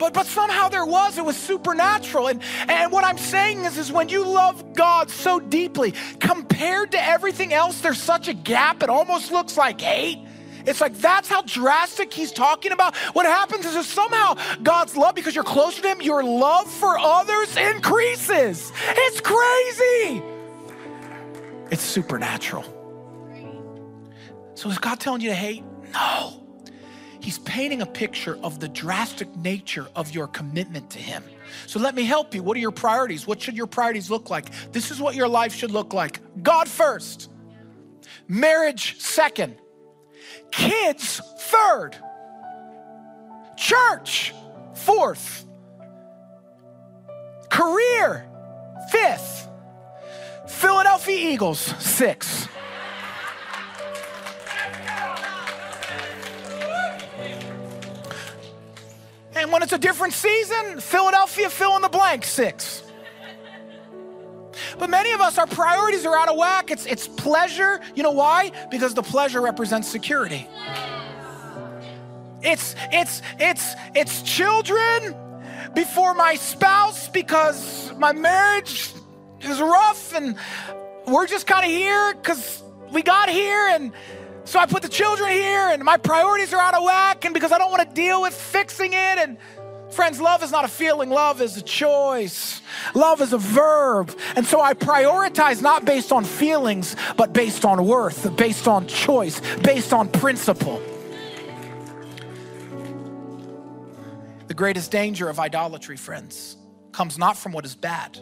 but 0.00 0.14
but 0.14 0.26
somehow 0.26 0.68
there 0.68 0.86
was 0.86 1.18
it 1.18 1.24
was 1.24 1.36
supernatural 1.36 2.28
and 2.28 2.42
and 2.68 2.90
what 2.90 3.04
i'm 3.04 3.18
saying 3.18 3.64
is 3.66 3.76
is 3.76 3.92
when 3.92 4.08
you 4.08 4.24
love 4.24 4.72
god 4.72 5.10
so 5.10 5.38
deeply 5.38 5.92
compared 6.18 6.90
to 6.90 7.00
everything 7.00 7.52
else 7.52 7.82
there's 7.82 8.00
such 8.00 8.26
a 8.26 8.32
gap 8.32 8.82
it 8.82 8.88
almost 8.88 9.30
looks 9.30 9.56
like 9.58 9.80
hate 9.80 10.18
it's 10.66 10.80
like 10.80 10.94
that's 10.94 11.28
how 11.28 11.42
drastic 11.42 12.12
he's 12.12 12.32
talking 12.32 12.72
about. 12.72 12.96
What 13.14 13.26
happens 13.26 13.66
is, 13.66 13.76
is 13.76 13.86
somehow 13.86 14.36
God's 14.62 14.96
love, 14.96 15.14
because 15.14 15.34
you're 15.34 15.44
closer 15.44 15.82
to 15.82 15.88
him, 15.88 16.00
your 16.00 16.22
love 16.22 16.70
for 16.70 16.98
others 16.98 17.56
increases. 17.56 18.72
It's 18.88 19.20
crazy. 19.20 20.22
It's 21.70 21.82
supernatural. 21.82 22.64
So 24.54 24.68
is 24.68 24.78
God 24.78 25.00
telling 25.00 25.22
you 25.22 25.30
to 25.30 25.34
hate? 25.34 25.64
No. 25.92 26.40
He's 27.20 27.38
painting 27.40 27.82
a 27.82 27.86
picture 27.86 28.38
of 28.42 28.60
the 28.60 28.68
drastic 28.68 29.34
nature 29.36 29.86
of 29.94 30.14
your 30.14 30.26
commitment 30.26 30.90
to 30.90 30.98
Him. 30.98 31.22
So 31.66 31.78
let 31.78 31.94
me 31.94 32.04
help 32.04 32.34
you. 32.34 32.42
What 32.42 32.56
are 32.56 32.60
your 32.60 32.70
priorities? 32.70 33.26
What 33.26 33.40
should 33.40 33.56
your 33.56 33.66
priorities 33.66 34.10
look 34.10 34.30
like? 34.30 34.50
This 34.72 34.90
is 34.90 35.00
what 35.00 35.14
your 35.14 35.28
life 35.28 35.54
should 35.54 35.70
look 35.70 35.92
like 35.92 36.20
God 36.42 36.68
first, 36.68 37.30
marriage 38.26 38.98
second, 39.00 39.56
kids 40.50 41.20
third, 41.36 41.96
church 43.56 44.34
fourth, 44.74 45.44
career 47.50 48.28
fifth, 48.90 49.48
Philadelphia 50.46 51.32
Eagles 51.32 51.60
sixth. 51.60 52.48
And 59.32 59.50
when 59.52 59.62
it's 59.62 59.72
a 59.72 59.78
different 59.78 60.12
season, 60.12 60.80
Philadelphia 60.80 61.48
fill 61.48 61.76
in 61.76 61.82
the 61.82 61.88
blank 61.88 62.24
six. 62.24 62.82
But 64.80 64.88
many 64.88 65.12
of 65.12 65.20
us, 65.20 65.36
our 65.36 65.46
priorities 65.46 66.06
are 66.06 66.16
out 66.16 66.30
of 66.30 66.38
whack. 66.38 66.70
It's, 66.70 66.86
it's 66.86 67.06
pleasure. 67.06 67.82
You 67.94 68.02
know 68.02 68.12
why? 68.12 68.50
Because 68.70 68.94
the 68.94 69.02
pleasure 69.02 69.42
represents 69.42 69.86
security. 69.86 70.48
It's, 72.40 72.74
it's, 72.90 73.20
it's, 73.38 73.74
it's 73.94 74.22
children 74.22 75.14
before 75.74 76.14
my 76.14 76.34
spouse 76.34 77.08
because 77.10 77.92
my 77.98 78.12
marriage 78.12 78.94
is 79.42 79.60
rough 79.60 80.14
and 80.14 80.34
we're 81.06 81.26
just 81.26 81.46
kind 81.46 81.66
of 81.66 81.70
here 81.70 82.14
because 82.14 82.62
we 82.90 83.02
got 83.02 83.28
here 83.28 83.68
and 83.68 83.92
so 84.44 84.58
I 84.58 84.66
put 84.66 84.82
the 84.82 84.88
children 84.88 85.30
here, 85.30 85.68
and 85.68 85.84
my 85.84 85.96
priorities 85.96 86.52
are 86.52 86.60
out 86.60 86.74
of 86.74 86.82
whack, 86.82 87.24
and 87.24 87.32
because 87.32 87.52
I 87.52 87.58
don't 87.58 87.70
want 87.70 87.88
to 87.88 87.94
deal 87.94 88.20
with 88.22 88.34
fixing 88.34 88.94
it. 88.94 88.96
And 88.96 89.36
friends, 89.92 90.20
love 90.20 90.42
is 90.42 90.50
not 90.50 90.64
a 90.64 90.68
feeling, 90.68 91.10
love 91.10 91.40
is 91.40 91.56
a 91.56 91.62
choice. 91.62 92.60
Love 92.94 93.20
is 93.20 93.32
a 93.32 93.38
verb. 93.38 94.16
And 94.36 94.46
so 94.46 94.60
I 94.60 94.74
prioritize 94.74 95.62
not 95.62 95.84
based 95.84 96.12
on 96.12 96.24
feelings, 96.24 96.96
but 97.16 97.32
based 97.32 97.64
on 97.64 97.86
worth, 97.86 98.36
based 98.36 98.68
on 98.68 98.86
choice, 98.86 99.40
based 99.58 99.92
on 99.92 100.08
principle. 100.08 100.82
The 104.46 104.54
greatest 104.54 104.90
danger 104.90 105.28
of 105.28 105.38
idolatry, 105.38 105.96
friends, 105.96 106.56
comes 106.92 107.18
not 107.18 107.36
from 107.36 107.52
what 107.52 107.64
is 107.64 107.74
bad, 107.74 108.18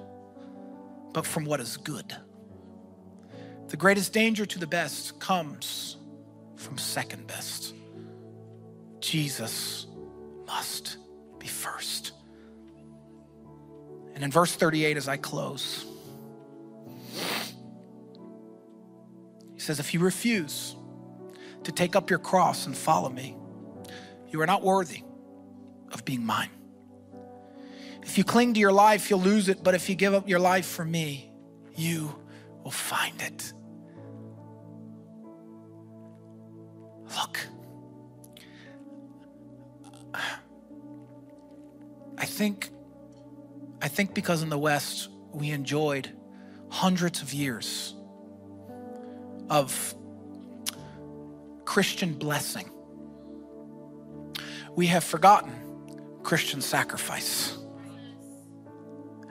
but 1.13 1.27
from 1.27 1.45
what 1.45 1.61
is 1.61 1.77
good. 1.79 2.15
The 3.69 3.77
greatest 3.77 4.13
danger 4.13 4.47
to 4.47 4.59
the 4.59 4.67
best 4.67 5.19
comes 5.21 5.97
from 6.57 6.79
second 6.79 7.27
best. 7.27 7.75
Jesus 9.01 9.87
must 10.47 10.99
be 11.39 11.47
first. 11.47 12.13
And 14.15 14.25
in 14.25 14.31
verse 14.31 14.55
38, 14.55 14.97
as 14.97 15.09
I 15.09 15.17
close, 15.17 15.87
he 19.55 19.61
says, 19.61 19.79
If 19.79 19.95
you 19.95 20.01
refuse 20.01 20.75
to 21.65 21.73
take 21.73 21.95
up 21.95 22.11
your 22.11 22.19
cross 22.19 22.67
and 22.67 22.77
follow 22.77 23.11
me, 23.11 23.37
you 24.29 24.41
are 24.41 24.47
not 24.47 24.63
worthy 24.63 25.03
of 25.93 26.05
being 26.05 26.25
mine. 26.25 26.51
If 28.03 28.17
you 28.17 28.25
cling 28.25 28.55
to 28.55 28.61
your 28.61 28.73
life, 28.73 29.11
you'll 29.11 29.21
lose 29.21 29.49
it, 29.49 29.63
but 29.63 29.75
if 29.75 29.89
you 29.89 29.95
give 29.95 30.15
up 30.15 30.29
your 30.29 30.41
life 30.41 30.67
for 30.67 30.85
me, 30.85 31.31
you 31.77 32.15
will 32.65 32.71
find 32.71 33.21
it. 33.21 33.53
Look, 37.17 37.47
think, 42.39 42.71
I 43.83 43.89
think 43.89 44.15
because 44.15 44.45
in 44.45 44.49
the 44.49 44.59
West 44.59 45.09
we 45.33 45.51
enjoyed 45.51 46.09
hundreds 46.71 47.21
of 47.21 47.35
years 47.35 47.97
of 49.51 49.93
Christian 51.65 52.15
blessing, 52.15 52.71
we 54.77 54.87
have 54.87 55.03
forgotten 55.03 55.53
Christian 56.23 56.61
sacrifice. 56.61 57.59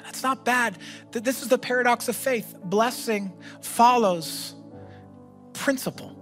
That's 0.03 0.22
not 0.22 0.43
bad. 0.43 0.78
This 1.14 1.41
is 1.41 1.47
the 1.47 1.58
paradox 1.58 2.10
of 2.10 2.16
faith. 2.18 2.55
Blessing 2.62 3.32
follows 3.62 4.53
principle. 5.53 6.14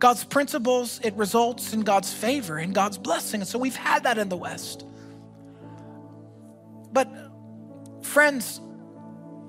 God's 0.00 0.24
principles, 0.24 0.98
it 1.04 1.14
results 1.14 1.72
in 1.72 1.82
God's 1.82 2.12
favor 2.12 2.58
and 2.58 2.74
God's 2.74 2.98
blessing. 2.98 3.40
And 3.40 3.48
so 3.48 3.56
we've 3.56 3.76
had 3.76 4.02
that 4.02 4.18
in 4.18 4.28
the 4.28 4.36
West. 4.36 4.84
But, 6.92 7.08
friends, 8.02 8.60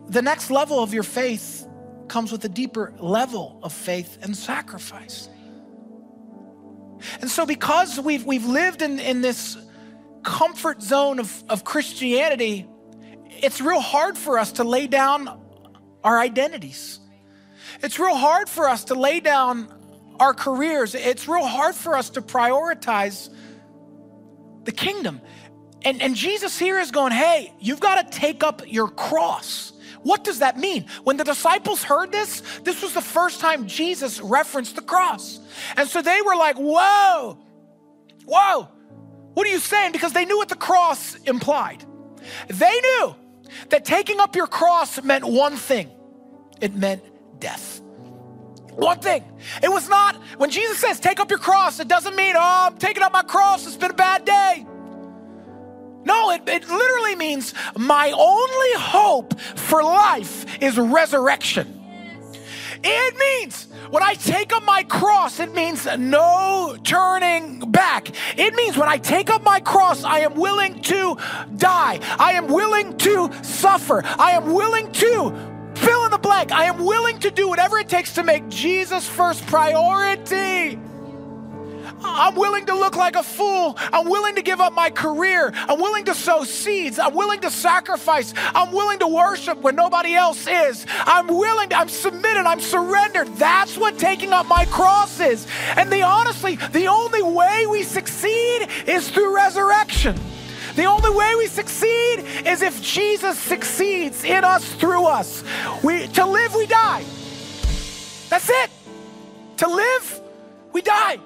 the 0.08 0.22
next 0.22 0.50
level 0.50 0.82
of 0.82 0.94
your 0.94 1.04
faith 1.04 1.68
comes 2.08 2.32
with 2.32 2.44
a 2.46 2.50
deeper 2.50 2.94
level 3.00 3.60
of 3.64 3.74
faith 3.74 4.18
and 4.22 4.36
sacrifice. 4.36 5.30
And 7.22 7.30
so, 7.30 7.46
because 7.46 8.00
we've, 8.00 8.26
we've 8.26 8.46
lived 8.46 8.82
in, 8.82 9.00
in 9.00 9.22
this 9.22 9.58
comfort 10.24 10.82
zone 10.82 11.20
of, 11.20 11.44
of 11.50 11.64
Christianity, 11.64 12.68
it's 13.30 13.60
real 13.60 13.82
hard 13.82 14.18
for 14.18 14.40
us 14.40 14.54
to 14.54 14.64
lay 14.64 14.88
down 14.88 15.42
our 16.04 16.20
identities. 16.20 17.00
It's 17.82 18.00
real 18.00 18.16
hard 18.16 18.48
for 18.48 18.70
us 18.70 18.86
to 18.86 18.96
lay 18.96 19.20
down 19.20 19.68
our 20.20 20.34
careers. 20.34 20.96
It's 20.96 21.28
real 21.28 21.46
hard 21.46 21.76
for 21.76 21.98
us 21.98 22.12
to 22.12 22.22
prioritize 22.22 23.30
the 24.64 24.72
kingdom. 24.72 25.22
And, 25.86 26.02
and 26.02 26.16
Jesus 26.16 26.58
here 26.58 26.80
is 26.80 26.92
going, 26.92 27.12
hey, 27.12 27.54
you've 27.60 27.80
got 27.80 28.12
to 28.12 28.20
take 28.20 28.44
up 28.44 28.62
your 28.68 28.88
cross. 28.88 29.74
What 30.02 30.24
does 30.24 30.40
that 30.40 30.58
mean? 30.58 30.86
When 31.04 31.18
the 31.18 31.24
disciples 31.24 31.84
heard 31.84 32.12
this, 32.12 32.42
this 32.64 32.82
was 32.82 32.94
the 32.94 33.02
first 33.02 33.40
time 33.40 33.68
Jesus 33.68 34.20
referenced 34.20 34.76
the 34.76 34.82
cross. 34.82 35.40
And 35.78 35.88
so 35.88 36.02
they 36.02 36.22
were 36.22 36.36
like, 36.36 36.58
whoa, 36.58 37.38
whoa, 38.26 38.68
what 39.34 39.48
are 39.48 39.50
you 39.50 39.60
saying? 39.60 39.94
Because 39.94 40.14
they 40.14 40.26
knew 40.26 40.38
what 40.38 40.50
the 40.50 40.56
cross 40.56 41.16
implied. 41.24 41.86
They 42.48 42.80
knew 42.82 43.16
that 43.70 43.86
taking 43.86 44.20
up 44.20 44.36
your 44.36 44.48
cross 44.48 45.02
meant 45.04 45.26
one 45.26 45.56
thing 45.56 45.90
it 46.62 46.74
meant 46.74 47.04
death. 47.40 47.82
One 48.72 49.00
thing. 49.00 49.24
It 49.62 49.70
was 49.70 49.90
not, 49.90 50.16
when 50.38 50.50
Jesus 50.50 50.80
says, 50.80 51.00
take 51.00 51.20
up 51.20 51.30
your 51.30 51.40
cross, 51.40 51.80
it 51.80 51.88
doesn't 51.88 52.16
mean, 52.16 52.36
oh, 52.36 52.70
I'm 52.72 52.78
taking 52.78 53.04
up 53.04 53.12
my 53.12 53.22
cross, 53.22 53.68
it's 53.68 53.76
been 53.76 53.92
a 53.92 53.96
bad 53.96 54.26
day. 54.26 54.66
No, 56.06 56.32
it, 56.32 56.48
it 56.48 56.68
literally 56.68 57.16
means 57.16 57.54
my 57.78 58.12
only 58.12 58.74
hope 58.76 59.40
for 59.40 59.84
life 59.84 60.62
is 60.62 60.78
resurrection. 60.78 61.82
It 62.84 63.18
means 63.18 63.68
when 63.92 64.04
I 64.04 64.16
take 64.16 64.52
up 64.52 64.64
my 64.64 64.84
cross, 64.84 65.40
it 65.40 65.54
means 65.54 65.86
no 65.98 66.78
turning 66.84 67.72
back. 67.72 68.10
It 68.38 68.54
means 68.56 68.78
when 68.78 68.90
I 68.90 68.98
take 68.98 69.30
up 69.30 69.42
my 69.44 69.62
cross, 69.62 70.04
I 70.04 70.20
am 70.20 70.36
willing 70.36 70.82
to 70.84 71.18
die. 71.56 72.00
I 72.20 72.34
am 72.34 72.48
willing 72.48 72.98
to 72.98 73.32
suffer. 73.42 74.04
I 74.04 74.32
am 74.32 74.54
willing 74.54 74.92
to 74.94 75.34
fill 75.76 76.06
in 76.06 76.12
the 76.12 76.18
blank. 76.18 76.52
I 76.52 76.66
am 76.66 76.84
willing 76.84 77.20
to 77.20 77.32
do 77.32 77.48
whatever 77.48 77.80
it 77.80 77.88
takes 77.88 78.16
to 78.16 78.24
make 78.24 78.50
Jesus 78.50 79.08
first 79.08 79.46
priority. 79.48 80.78
I'm 82.04 82.36
willing 82.36 82.66
to 82.68 82.76
look 82.76 82.96
like 82.96 83.16
a 83.16 83.24
fool. 83.24 83.76
I'm 83.78 84.10
willing 84.10 84.36
to 84.36 84.42
give 84.42 84.60
up 84.60 84.74
my 84.74 84.90
career. 84.90 85.52
I'm 85.54 85.80
willing 85.80 86.06
to 86.06 86.14
sow 86.14 86.44
seeds. 86.44 87.00
I'm 87.00 87.14
willing 87.14 87.40
to 87.42 87.50
sacrifice. 87.50 88.34
I'm 88.38 88.72
willing 88.72 89.00
to 89.00 89.08
worship 89.08 89.60
when 89.60 89.76
nobody 89.76 90.14
else 90.14 90.48
is. 90.48 90.86
I'm 90.90 91.28
willing, 91.28 91.70
to, 91.70 91.78
I'm 91.78 91.90
submitted, 91.90 92.46
I'm 92.46 92.60
surrendered. 92.60 93.28
That's 93.36 93.78
what 93.78 93.98
taking 93.98 94.34
up 94.34 94.48
my 94.48 94.66
cross 94.66 95.20
is. 95.20 95.48
And 95.76 95.92
the 95.92 96.02
honestly, 96.02 96.56
the 96.56 96.88
only 96.88 97.24
way 97.24 97.66
we 97.68 97.84
succeed 97.84 98.68
is 98.88 99.10
through 99.10 99.36
resurrection. 99.36 100.20
The 100.76 100.86
only 100.86 101.12
way 101.12 101.36
we 101.36 101.48
succeed 101.48 102.20
is 102.46 102.64
if 102.64 102.82
Jesus 102.82 103.38
succeeds 103.38 104.24
in 104.24 104.44
us 104.44 104.74
through 104.76 105.06
us. 105.06 105.44
We 105.84 106.08
to 106.08 106.26
live 106.26 106.56
we 106.56 106.66
die. 106.66 107.04
That's 108.30 108.50
it. 108.50 108.70
To 109.58 109.68
live 109.68 110.22
we 110.74 110.82
die. 110.82 111.20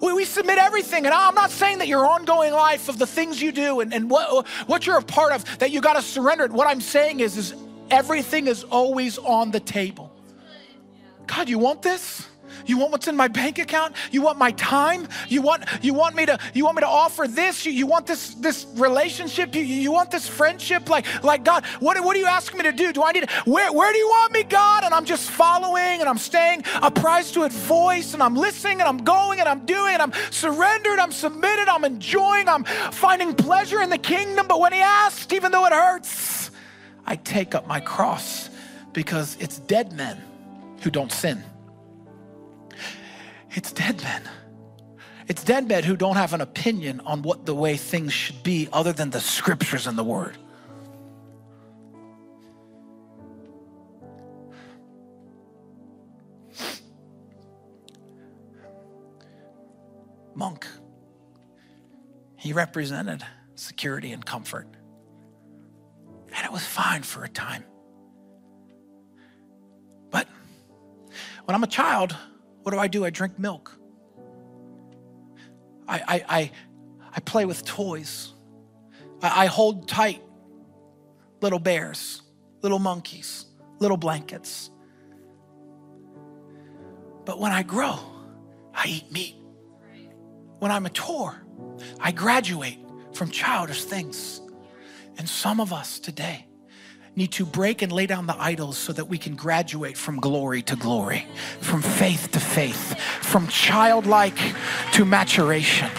We, 0.00 0.12
we 0.12 0.24
submit 0.24 0.58
everything. 0.58 1.06
And 1.06 1.14
I'm 1.14 1.34
not 1.34 1.50
saying 1.50 1.78
that 1.78 1.88
your 1.88 2.06
ongoing 2.06 2.52
life 2.52 2.88
of 2.88 2.98
the 2.98 3.06
things 3.06 3.40
you 3.40 3.52
do 3.52 3.80
and, 3.80 3.92
and 3.92 4.10
what, 4.10 4.46
what 4.66 4.86
you're 4.86 4.98
a 4.98 5.02
part 5.02 5.32
of, 5.32 5.58
that 5.58 5.70
you 5.70 5.80
got 5.80 5.94
to 5.94 6.02
surrender 6.02 6.44
it. 6.44 6.52
What 6.52 6.66
I'm 6.66 6.80
saying 6.80 7.20
is, 7.20 7.36
is 7.36 7.54
everything 7.90 8.46
is 8.46 8.64
always 8.64 9.18
on 9.18 9.50
the 9.50 9.60
table. 9.60 10.10
God, 11.26 11.48
you 11.48 11.58
want 11.58 11.82
this? 11.82 12.28
You 12.66 12.78
want 12.78 12.92
what's 12.92 13.08
in 13.08 13.16
my 13.16 13.28
bank 13.28 13.58
account? 13.58 13.94
You 14.10 14.22
want 14.22 14.38
my 14.38 14.52
time? 14.52 15.08
You 15.28 15.42
want 15.42 15.64
you 15.82 15.94
want 15.94 16.14
me 16.14 16.26
to 16.26 16.38
you 16.52 16.64
want 16.64 16.76
me 16.76 16.80
to 16.80 16.88
offer 16.88 17.26
this? 17.26 17.66
You, 17.66 17.72
you 17.72 17.86
want 17.86 18.06
this 18.06 18.34
this 18.34 18.66
relationship? 18.74 19.54
You, 19.54 19.62
you 19.62 19.92
want 19.92 20.10
this 20.10 20.28
friendship? 20.28 20.88
Like 20.88 21.06
like 21.22 21.44
God, 21.44 21.64
what, 21.80 22.02
what 22.02 22.16
are 22.16 22.18
you 22.18 22.26
asking 22.26 22.58
me 22.58 22.64
to 22.64 22.72
do? 22.72 22.92
Do 22.92 23.02
I 23.02 23.12
need 23.12 23.30
where 23.44 23.72
where 23.72 23.92
do 23.92 23.98
you 23.98 24.08
want 24.08 24.32
me, 24.32 24.42
God? 24.44 24.84
And 24.84 24.94
I'm 24.94 25.04
just 25.04 25.30
following 25.30 26.00
and 26.00 26.08
I'm 26.08 26.18
staying 26.18 26.64
apprised 26.82 27.34
to 27.34 27.44
its 27.44 27.56
voice 27.56 28.14
and 28.14 28.22
I'm 28.22 28.34
listening 28.34 28.80
and 28.80 28.88
I'm 28.88 28.98
going 28.98 29.40
and 29.40 29.48
I'm 29.48 29.64
doing 29.66 29.94
and 29.94 30.02
I'm 30.02 30.12
surrendered, 30.30 30.98
I'm 30.98 31.12
submitted, 31.12 31.68
I'm 31.68 31.84
enjoying, 31.84 32.48
I'm 32.48 32.64
finding 32.64 33.34
pleasure 33.34 33.80
in 33.82 33.90
the 33.90 33.98
kingdom. 33.98 34.46
But 34.48 34.60
when 34.60 34.72
he 34.72 34.80
asks, 34.80 35.32
even 35.32 35.52
though 35.52 35.66
it 35.66 35.72
hurts, 35.72 36.50
I 37.06 37.16
take 37.16 37.54
up 37.54 37.66
my 37.66 37.80
cross 37.80 38.50
because 38.92 39.36
it's 39.40 39.58
dead 39.58 39.92
men 39.92 40.22
who 40.80 40.90
don't 40.90 41.12
sin. 41.12 41.42
It's 43.54 43.72
dead 43.72 44.02
men. 44.02 44.22
It's 45.28 45.44
dead 45.44 45.68
men 45.68 45.84
who 45.84 45.96
don't 45.96 46.16
have 46.16 46.34
an 46.34 46.40
opinion 46.40 47.00
on 47.06 47.22
what 47.22 47.46
the 47.46 47.54
way 47.54 47.76
things 47.76 48.12
should 48.12 48.42
be 48.42 48.68
other 48.72 48.92
than 48.92 49.10
the 49.10 49.20
scriptures 49.20 49.86
and 49.86 49.96
the 49.96 50.04
word. 50.04 50.36
Monk. 60.34 60.66
He 62.36 62.52
represented 62.52 63.24
security 63.54 64.12
and 64.12 64.26
comfort. 64.26 64.66
And 66.36 66.44
it 66.44 66.52
was 66.52 66.66
fine 66.66 67.02
for 67.02 67.22
a 67.22 67.28
time. 67.28 67.64
But 70.10 70.26
when 71.44 71.54
I'm 71.54 71.62
a 71.62 71.68
child, 71.68 72.16
what 72.64 72.72
do 72.72 72.78
I 72.78 72.88
do? 72.88 73.04
I 73.04 73.10
drink 73.10 73.38
milk. 73.38 73.78
I, 75.86 76.00
I, 76.08 76.24
I, 76.28 76.50
I 77.14 77.20
play 77.20 77.44
with 77.44 77.62
toys. 77.64 78.32
I, 79.22 79.44
I 79.44 79.46
hold 79.46 79.86
tight 79.86 80.22
little 81.42 81.58
bears, 81.58 82.22
little 82.62 82.78
monkeys, 82.78 83.44
little 83.80 83.98
blankets. 83.98 84.70
But 87.26 87.38
when 87.38 87.52
I 87.52 87.62
grow, 87.62 87.98
I 88.72 88.86
eat 88.86 89.12
meat. 89.12 89.36
When 90.58 90.70
I 90.70 90.78
mature, 90.78 91.44
I 92.00 92.12
graduate 92.12 92.78
from 93.12 93.30
childish 93.30 93.84
things. 93.84 94.40
And 95.18 95.28
some 95.28 95.60
of 95.60 95.70
us 95.70 95.98
today, 95.98 96.46
need 97.16 97.32
to 97.32 97.46
break 97.46 97.82
and 97.82 97.92
lay 97.92 98.06
down 98.06 98.26
the 98.26 98.36
idols 98.40 98.76
so 98.76 98.92
that 98.92 99.06
we 99.06 99.18
can 99.18 99.36
graduate 99.36 99.96
from 99.96 100.18
glory 100.18 100.62
to 100.62 100.76
glory, 100.76 101.26
from 101.60 101.80
faith 101.80 102.30
to 102.32 102.40
faith, 102.40 102.98
from 103.22 103.46
childlike 103.48 104.38
to 104.92 105.04
maturation. 105.04 105.90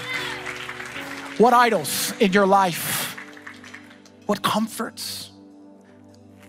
What 1.38 1.54
idols 1.54 2.14
in 2.20 2.34
your 2.34 2.46
life? 2.46 3.18
What 4.26 4.42
comforts 4.42 5.32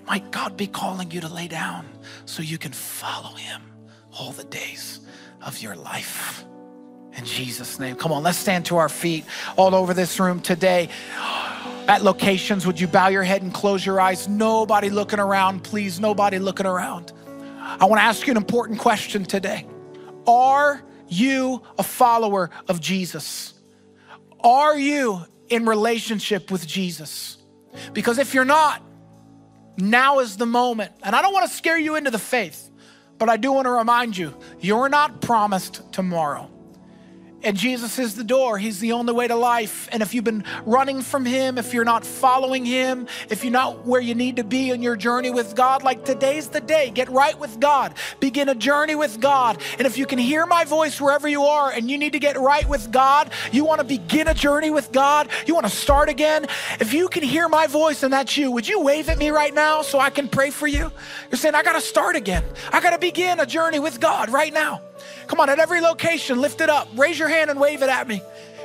might 0.06 0.30
God 0.30 0.56
be 0.56 0.66
calling 0.66 1.10
you 1.10 1.20
to 1.20 1.28
lay 1.28 1.48
down 1.48 1.86
so 2.24 2.42
you 2.42 2.58
can 2.58 2.72
follow 2.72 3.34
Him 3.34 3.62
all 4.18 4.32
the 4.32 4.44
days 4.44 5.00
of 5.42 5.60
your 5.60 5.76
life? 5.76 6.44
In 7.16 7.24
Jesus' 7.24 7.78
name. 7.78 7.96
Come 7.96 8.12
on, 8.12 8.22
let's 8.22 8.38
stand 8.38 8.66
to 8.66 8.76
our 8.76 8.88
feet 8.88 9.24
all 9.56 9.74
over 9.74 9.94
this 9.94 10.20
room 10.20 10.40
today 10.40 10.90
at 11.88 12.02
locations, 12.02 12.66
would 12.66 12.80
you 12.80 12.88
bow 12.88 13.08
your 13.08 13.22
head 13.22 13.42
and 13.42 13.52
close 13.52 13.84
your 13.84 14.00
eyes? 14.00 14.28
Nobody 14.28 14.90
looking 14.90 15.20
around, 15.20 15.62
please. 15.62 16.00
Nobody 16.00 16.38
looking 16.38 16.66
around. 16.66 17.12
I 17.60 17.84
want 17.84 18.00
to 18.00 18.04
ask 18.04 18.26
you 18.26 18.32
an 18.32 18.36
important 18.36 18.78
question 18.78 19.24
today. 19.24 19.66
Are 20.26 20.82
you 21.08 21.62
a 21.78 21.82
follower 21.82 22.50
of 22.68 22.80
Jesus? 22.80 23.54
Are 24.40 24.78
you 24.78 25.22
in 25.48 25.66
relationship 25.66 26.50
with 26.50 26.66
Jesus? 26.66 27.38
Because 27.92 28.18
if 28.18 28.34
you're 28.34 28.44
not, 28.44 28.82
now 29.76 30.20
is 30.20 30.36
the 30.36 30.46
moment. 30.46 30.92
And 31.02 31.14
I 31.14 31.22
don't 31.22 31.32
want 31.32 31.48
to 31.48 31.54
scare 31.54 31.78
you 31.78 31.96
into 31.96 32.10
the 32.10 32.18
faith, 32.18 32.70
but 33.18 33.28
I 33.28 33.36
do 33.36 33.52
want 33.52 33.66
to 33.66 33.70
remind 33.70 34.16
you 34.16 34.34
you're 34.60 34.88
not 34.88 35.20
promised 35.20 35.92
tomorrow. 35.92 36.50
And 37.46 37.56
Jesus 37.56 38.00
is 38.00 38.16
the 38.16 38.24
door. 38.24 38.58
He's 38.58 38.80
the 38.80 38.90
only 38.90 39.12
way 39.12 39.28
to 39.28 39.36
life. 39.36 39.88
And 39.92 40.02
if 40.02 40.12
you've 40.14 40.24
been 40.24 40.42
running 40.64 41.00
from 41.00 41.24
Him, 41.24 41.58
if 41.58 41.72
you're 41.72 41.84
not 41.84 42.04
following 42.04 42.64
Him, 42.64 43.06
if 43.30 43.44
you're 43.44 43.52
not 43.52 43.86
where 43.86 44.00
you 44.00 44.16
need 44.16 44.34
to 44.36 44.44
be 44.44 44.70
in 44.70 44.82
your 44.82 44.96
journey 44.96 45.30
with 45.30 45.54
God, 45.54 45.84
like 45.84 46.04
today's 46.04 46.48
the 46.48 46.60
day. 46.60 46.90
Get 46.90 47.08
right 47.08 47.38
with 47.38 47.60
God. 47.60 47.94
Begin 48.18 48.48
a 48.48 48.54
journey 48.56 48.96
with 48.96 49.20
God. 49.20 49.62
And 49.78 49.86
if 49.86 49.96
you 49.96 50.06
can 50.06 50.18
hear 50.18 50.44
my 50.44 50.64
voice 50.64 51.00
wherever 51.00 51.28
you 51.28 51.44
are 51.44 51.70
and 51.70 51.88
you 51.88 51.98
need 51.98 52.14
to 52.14 52.18
get 52.18 52.36
right 52.36 52.68
with 52.68 52.90
God, 52.90 53.30
you 53.52 53.64
want 53.64 53.80
to 53.80 53.86
begin 53.86 54.26
a 54.26 54.34
journey 54.34 54.70
with 54.70 54.90
God, 54.90 55.28
you 55.46 55.54
want 55.54 55.66
to 55.66 55.72
start 55.72 56.08
again. 56.08 56.46
If 56.80 56.92
you 56.92 57.06
can 57.08 57.22
hear 57.22 57.48
my 57.48 57.68
voice 57.68 58.02
and 58.02 58.12
that's 58.12 58.36
you, 58.36 58.50
would 58.50 58.66
you 58.66 58.80
wave 58.80 59.08
at 59.08 59.18
me 59.18 59.30
right 59.30 59.54
now 59.54 59.82
so 59.82 60.00
I 60.00 60.10
can 60.10 60.28
pray 60.28 60.50
for 60.50 60.66
you? 60.66 60.90
You're 61.30 61.38
saying, 61.38 61.54
I 61.54 61.62
got 61.62 61.74
to 61.74 61.80
start 61.80 62.16
again. 62.16 62.42
I 62.72 62.80
got 62.80 62.90
to 62.90 62.98
begin 62.98 63.38
a 63.38 63.46
journey 63.46 63.78
with 63.78 64.00
God 64.00 64.30
right 64.30 64.52
now. 64.52 64.80
Come 65.26 65.40
on, 65.40 65.48
at 65.48 65.58
every 65.58 65.80
location, 65.80 66.40
lift 66.40 66.60
it 66.60 66.70
up. 66.70 66.88
Raise 66.94 67.18
your 67.18 67.28
hand 67.28 67.50
and 67.50 67.60
wave 67.60 67.82
it 67.82 67.88
at 67.88 68.06
me. 68.06 68.22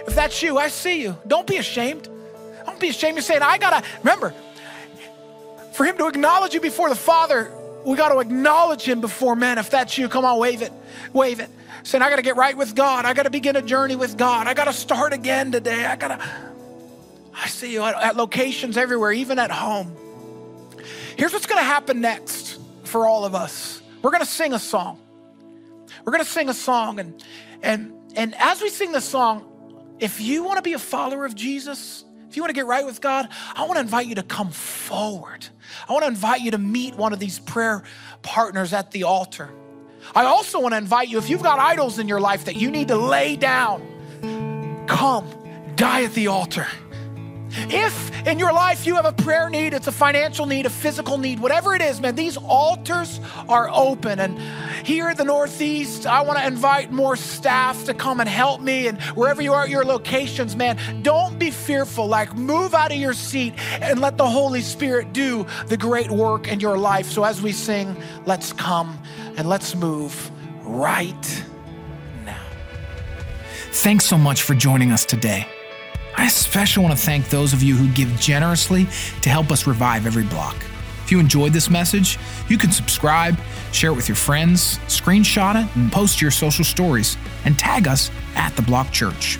If 0.07 0.15
that's 0.15 0.41
you, 0.41 0.57
I 0.57 0.67
see 0.67 1.01
you. 1.01 1.17
Don't 1.27 1.47
be 1.47 1.57
ashamed. 1.57 2.07
Don't 2.65 2.79
be 2.79 2.89
ashamed. 2.89 3.15
You're 3.15 3.23
saying, 3.23 3.41
I 3.41 3.57
gotta, 3.57 3.85
remember, 3.99 4.33
for 5.73 5.85
him 5.85 5.97
to 5.97 6.07
acknowledge 6.07 6.53
you 6.53 6.61
before 6.61 6.89
the 6.89 6.95
Father, 6.95 7.51
we 7.85 7.97
got 7.97 8.09
to 8.09 8.19
acknowledge 8.19 8.83
him 8.83 9.01
before 9.01 9.35
men. 9.35 9.57
If 9.57 9.69
that's 9.69 9.97
you, 9.97 10.07
come 10.07 10.25
on, 10.25 10.37
wave 10.37 10.61
it, 10.61 10.71
wave 11.13 11.39
it. 11.39 11.49
Saying, 11.83 12.03
I 12.03 12.09
got 12.09 12.17
to 12.17 12.21
get 12.21 12.35
right 12.35 12.55
with 12.55 12.75
God. 12.75 13.05
I 13.05 13.13
got 13.13 13.23
to 13.23 13.31
begin 13.31 13.55
a 13.55 13.61
journey 13.61 13.95
with 13.95 14.17
God. 14.17 14.45
I 14.45 14.53
got 14.53 14.65
to 14.65 14.73
start 14.73 15.13
again 15.13 15.51
today. 15.51 15.85
I 15.85 15.95
got 15.95 16.19
to. 16.19 16.31
I 17.33 17.47
see 17.47 17.73
you 17.73 17.81
at, 17.81 17.95
at 17.95 18.15
locations 18.15 18.77
everywhere, 18.77 19.11
even 19.11 19.39
at 19.39 19.49
home. 19.49 19.95
Here's 21.17 21.33
what's 21.33 21.47
to 21.59 21.63
happen 21.63 22.01
next 22.01 22.59
for 22.83 23.07
all 23.07 23.25
of 23.25 23.33
us. 23.33 23.81
We're 24.01 24.11
to 24.21 24.29
sing 24.29 24.53
a 24.53 24.59
song. 24.59 24.99
We're 26.05 26.11
going 26.11 26.23
to 26.23 26.29
sing 26.29 26.49
a 26.49 26.53
song, 26.53 26.99
and 26.99 27.23
and 27.61 27.93
and 28.15 28.35
as 28.35 28.61
we 28.61 28.69
sing 28.69 28.91
this 28.91 29.05
song, 29.05 29.45
if 29.99 30.19
you 30.19 30.43
want 30.43 30.57
to 30.57 30.61
be 30.61 30.73
a 30.73 30.79
follower 30.79 31.25
of 31.25 31.35
Jesus, 31.35 32.05
if 32.29 32.35
you 32.35 32.41
want 32.41 32.49
to 32.49 32.53
get 32.53 32.65
right 32.65 32.85
with 32.85 33.01
God, 33.01 33.27
I 33.55 33.63
want 33.63 33.75
to 33.75 33.81
invite 33.81 34.07
you 34.07 34.15
to 34.15 34.23
come 34.23 34.51
forward. 34.51 35.47
I 35.87 35.93
want 35.93 36.03
to 36.03 36.07
invite 36.07 36.41
you 36.41 36.51
to 36.51 36.57
meet 36.57 36.95
one 36.95 37.13
of 37.13 37.19
these 37.19 37.39
prayer 37.39 37.83
partners 38.21 38.73
at 38.73 38.91
the 38.91 39.03
altar. 39.03 39.49
I 40.15 40.25
also 40.25 40.59
want 40.59 40.73
to 40.73 40.77
invite 40.77 41.09
you, 41.09 41.17
if 41.17 41.29
you've 41.29 41.43
got 41.43 41.59
idols 41.59 41.99
in 41.99 42.07
your 42.07 42.19
life 42.19 42.45
that 42.45 42.55
you 42.55 42.71
need 42.71 42.87
to 42.87 42.95
lay 42.95 43.35
down, 43.35 44.85
come, 44.87 45.27
die 45.75 46.03
at 46.03 46.13
the 46.13 46.27
altar. 46.27 46.67
If 47.53 48.27
in 48.27 48.39
your 48.39 48.53
life 48.53 48.85
you 48.85 48.95
have 48.95 49.05
a 49.05 49.13
prayer 49.13 49.49
need, 49.49 49.73
it's 49.73 49.87
a 49.87 49.91
financial 49.91 50.45
need, 50.45 50.65
a 50.65 50.69
physical 50.69 51.17
need, 51.17 51.39
whatever 51.39 51.73
it 51.73 51.81
is, 51.81 51.99
man, 51.99 52.15
these 52.15 52.37
altars 52.37 53.19
are 53.49 53.69
open. 53.71 54.19
And 54.19 54.39
here 54.85 55.09
at 55.09 55.17
the 55.17 55.25
Northeast, 55.25 56.05
I 56.05 56.21
want 56.21 56.39
to 56.39 56.45
invite 56.45 56.91
more 56.91 57.15
staff 57.15 57.85
to 57.85 57.93
come 57.93 58.19
and 58.19 58.29
help 58.29 58.61
me. 58.61 58.87
And 58.87 59.01
wherever 59.15 59.41
you 59.41 59.53
are 59.53 59.63
at 59.63 59.69
your 59.69 59.85
locations, 59.85 60.55
man, 60.55 60.77
don't 61.01 61.37
be 61.37 61.51
fearful. 61.51 62.07
Like, 62.07 62.35
move 62.35 62.73
out 62.73 62.91
of 62.91 62.97
your 62.97 63.13
seat 63.13 63.53
and 63.81 63.99
let 63.99 64.17
the 64.17 64.27
Holy 64.27 64.61
Spirit 64.61 65.13
do 65.13 65.45
the 65.67 65.77
great 65.77 66.11
work 66.11 66.47
in 66.47 66.59
your 66.59 66.77
life. 66.77 67.07
So 67.07 67.23
as 67.23 67.41
we 67.41 67.51
sing, 67.51 67.95
let's 68.25 68.53
come 68.53 68.97
and 69.37 69.47
let's 69.49 69.75
move 69.75 70.31
right 70.63 71.43
now. 72.25 72.45
Thanks 73.71 74.05
so 74.05 74.17
much 74.17 74.41
for 74.43 74.53
joining 74.53 74.91
us 74.91 75.05
today. 75.05 75.47
I 76.17 76.25
especially 76.25 76.83
want 76.83 76.97
to 76.97 77.03
thank 77.03 77.29
those 77.29 77.53
of 77.53 77.63
you 77.63 77.75
who 77.75 77.91
give 77.93 78.09
generously 78.19 78.87
to 79.21 79.29
help 79.29 79.51
us 79.51 79.67
revive 79.67 80.05
every 80.05 80.23
block. 80.23 80.55
If 81.03 81.11
you 81.11 81.19
enjoyed 81.19 81.53
this 81.53 81.69
message, 81.69 82.17
you 82.47 82.57
can 82.57 82.71
subscribe, 82.71 83.37
share 83.71 83.91
it 83.91 83.95
with 83.95 84.07
your 84.07 84.15
friends, 84.15 84.77
screenshot 84.87 85.61
it, 85.61 85.75
and 85.75 85.91
post 85.91 86.21
your 86.21 86.31
social 86.31 86.63
stories, 86.63 87.17
and 87.45 87.57
tag 87.57 87.87
us 87.87 88.11
at 88.35 88.55
The 88.55 88.61
Block 88.61 88.91
Church. 88.91 89.37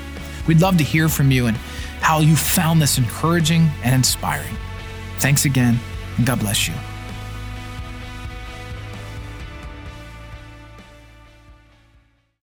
We'd 0.47 0.61
love 0.61 0.78
to 0.78 0.84
hear 0.84 1.07
from 1.07 1.32
you 1.32 1.47
and 1.47 1.57
how 2.01 2.19
you 2.19 2.36
found 2.36 2.82
this 2.82 2.97
encouraging 2.97 3.69
and 3.84 3.93
inspiring. 3.93 4.55
Thanks 5.19 5.45
again, 5.45 5.80
and 6.17 6.26
God 6.26 6.39
bless 6.39 6.67
you. 6.67 6.74